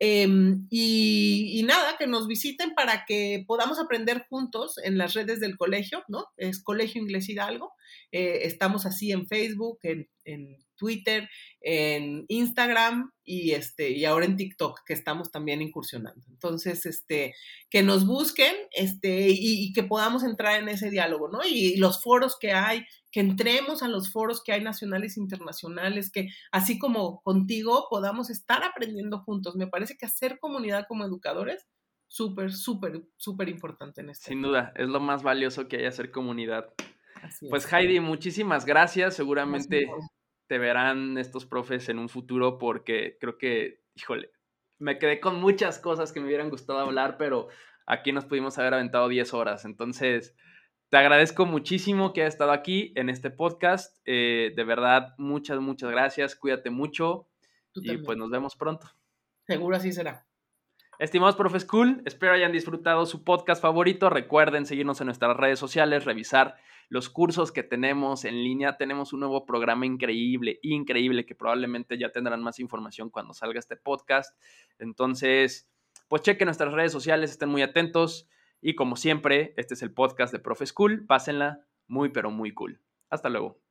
[0.00, 5.56] Em, y, nada, que nos visiten para que podamos aprender juntos en las redes del
[5.56, 6.26] colegio, ¿no?
[6.36, 7.72] Es Colegio Inglés Hidalgo.
[8.12, 11.28] Eh, estamos así en Facebook, en, en Twitter,
[11.60, 16.24] en Instagram y, este, y ahora en TikTok, que estamos también incursionando.
[16.30, 17.34] Entonces, este,
[17.68, 21.40] que nos busquen este, y, que podamos entrar en ese diálogo, ¿no?
[21.44, 26.10] Y, los foros que hay, que entremos a los foros que hay nacionales e internacionales,
[26.10, 29.56] que así como contigo podamos estar aprendiendo juntos.
[29.56, 31.66] Me parece que hacer comunidad como educadores
[32.06, 34.28] súper, súper, súper importante en este.
[34.28, 36.72] Sin duda, es lo más valioso que hay hacer comunidad.
[37.50, 39.14] pues Heidi, muchísimas gracias.
[39.14, 39.86] Seguramente
[40.48, 44.32] te verán estos profes en un futuro porque creo que, híjole,
[44.78, 47.48] me quedé con muchas cosas que me hubieran gustado hablar, pero
[47.86, 49.64] aquí nos pudimos haber aventado 10 horas.
[49.64, 50.34] Entonces,
[50.88, 53.98] te agradezco muchísimo que hayas estado aquí en este podcast.
[54.06, 56.34] Eh, de verdad, muchas, muchas gracias.
[56.34, 57.28] Cuídate mucho
[57.74, 58.88] y pues nos vemos pronto.
[59.46, 60.26] Seguro así será.
[60.98, 64.10] Estimados Profe School, espero hayan disfrutado su podcast favorito.
[64.10, 66.56] Recuerden seguirnos en nuestras redes sociales, revisar
[66.88, 68.76] los cursos que tenemos en línea.
[68.76, 73.76] Tenemos un nuevo programa increíble, increíble, que probablemente ya tendrán más información cuando salga este
[73.76, 74.38] podcast.
[74.78, 75.68] Entonces,
[76.08, 78.28] pues chequen nuestras redes sociales, estén muy atentos.
[78.60, 81.06] Y como siempre, este es el podcast de Profe School.
[81.06, 82.80] Pásenla muy, pero muy cool.
[83.10, 83.67] Hasta luego.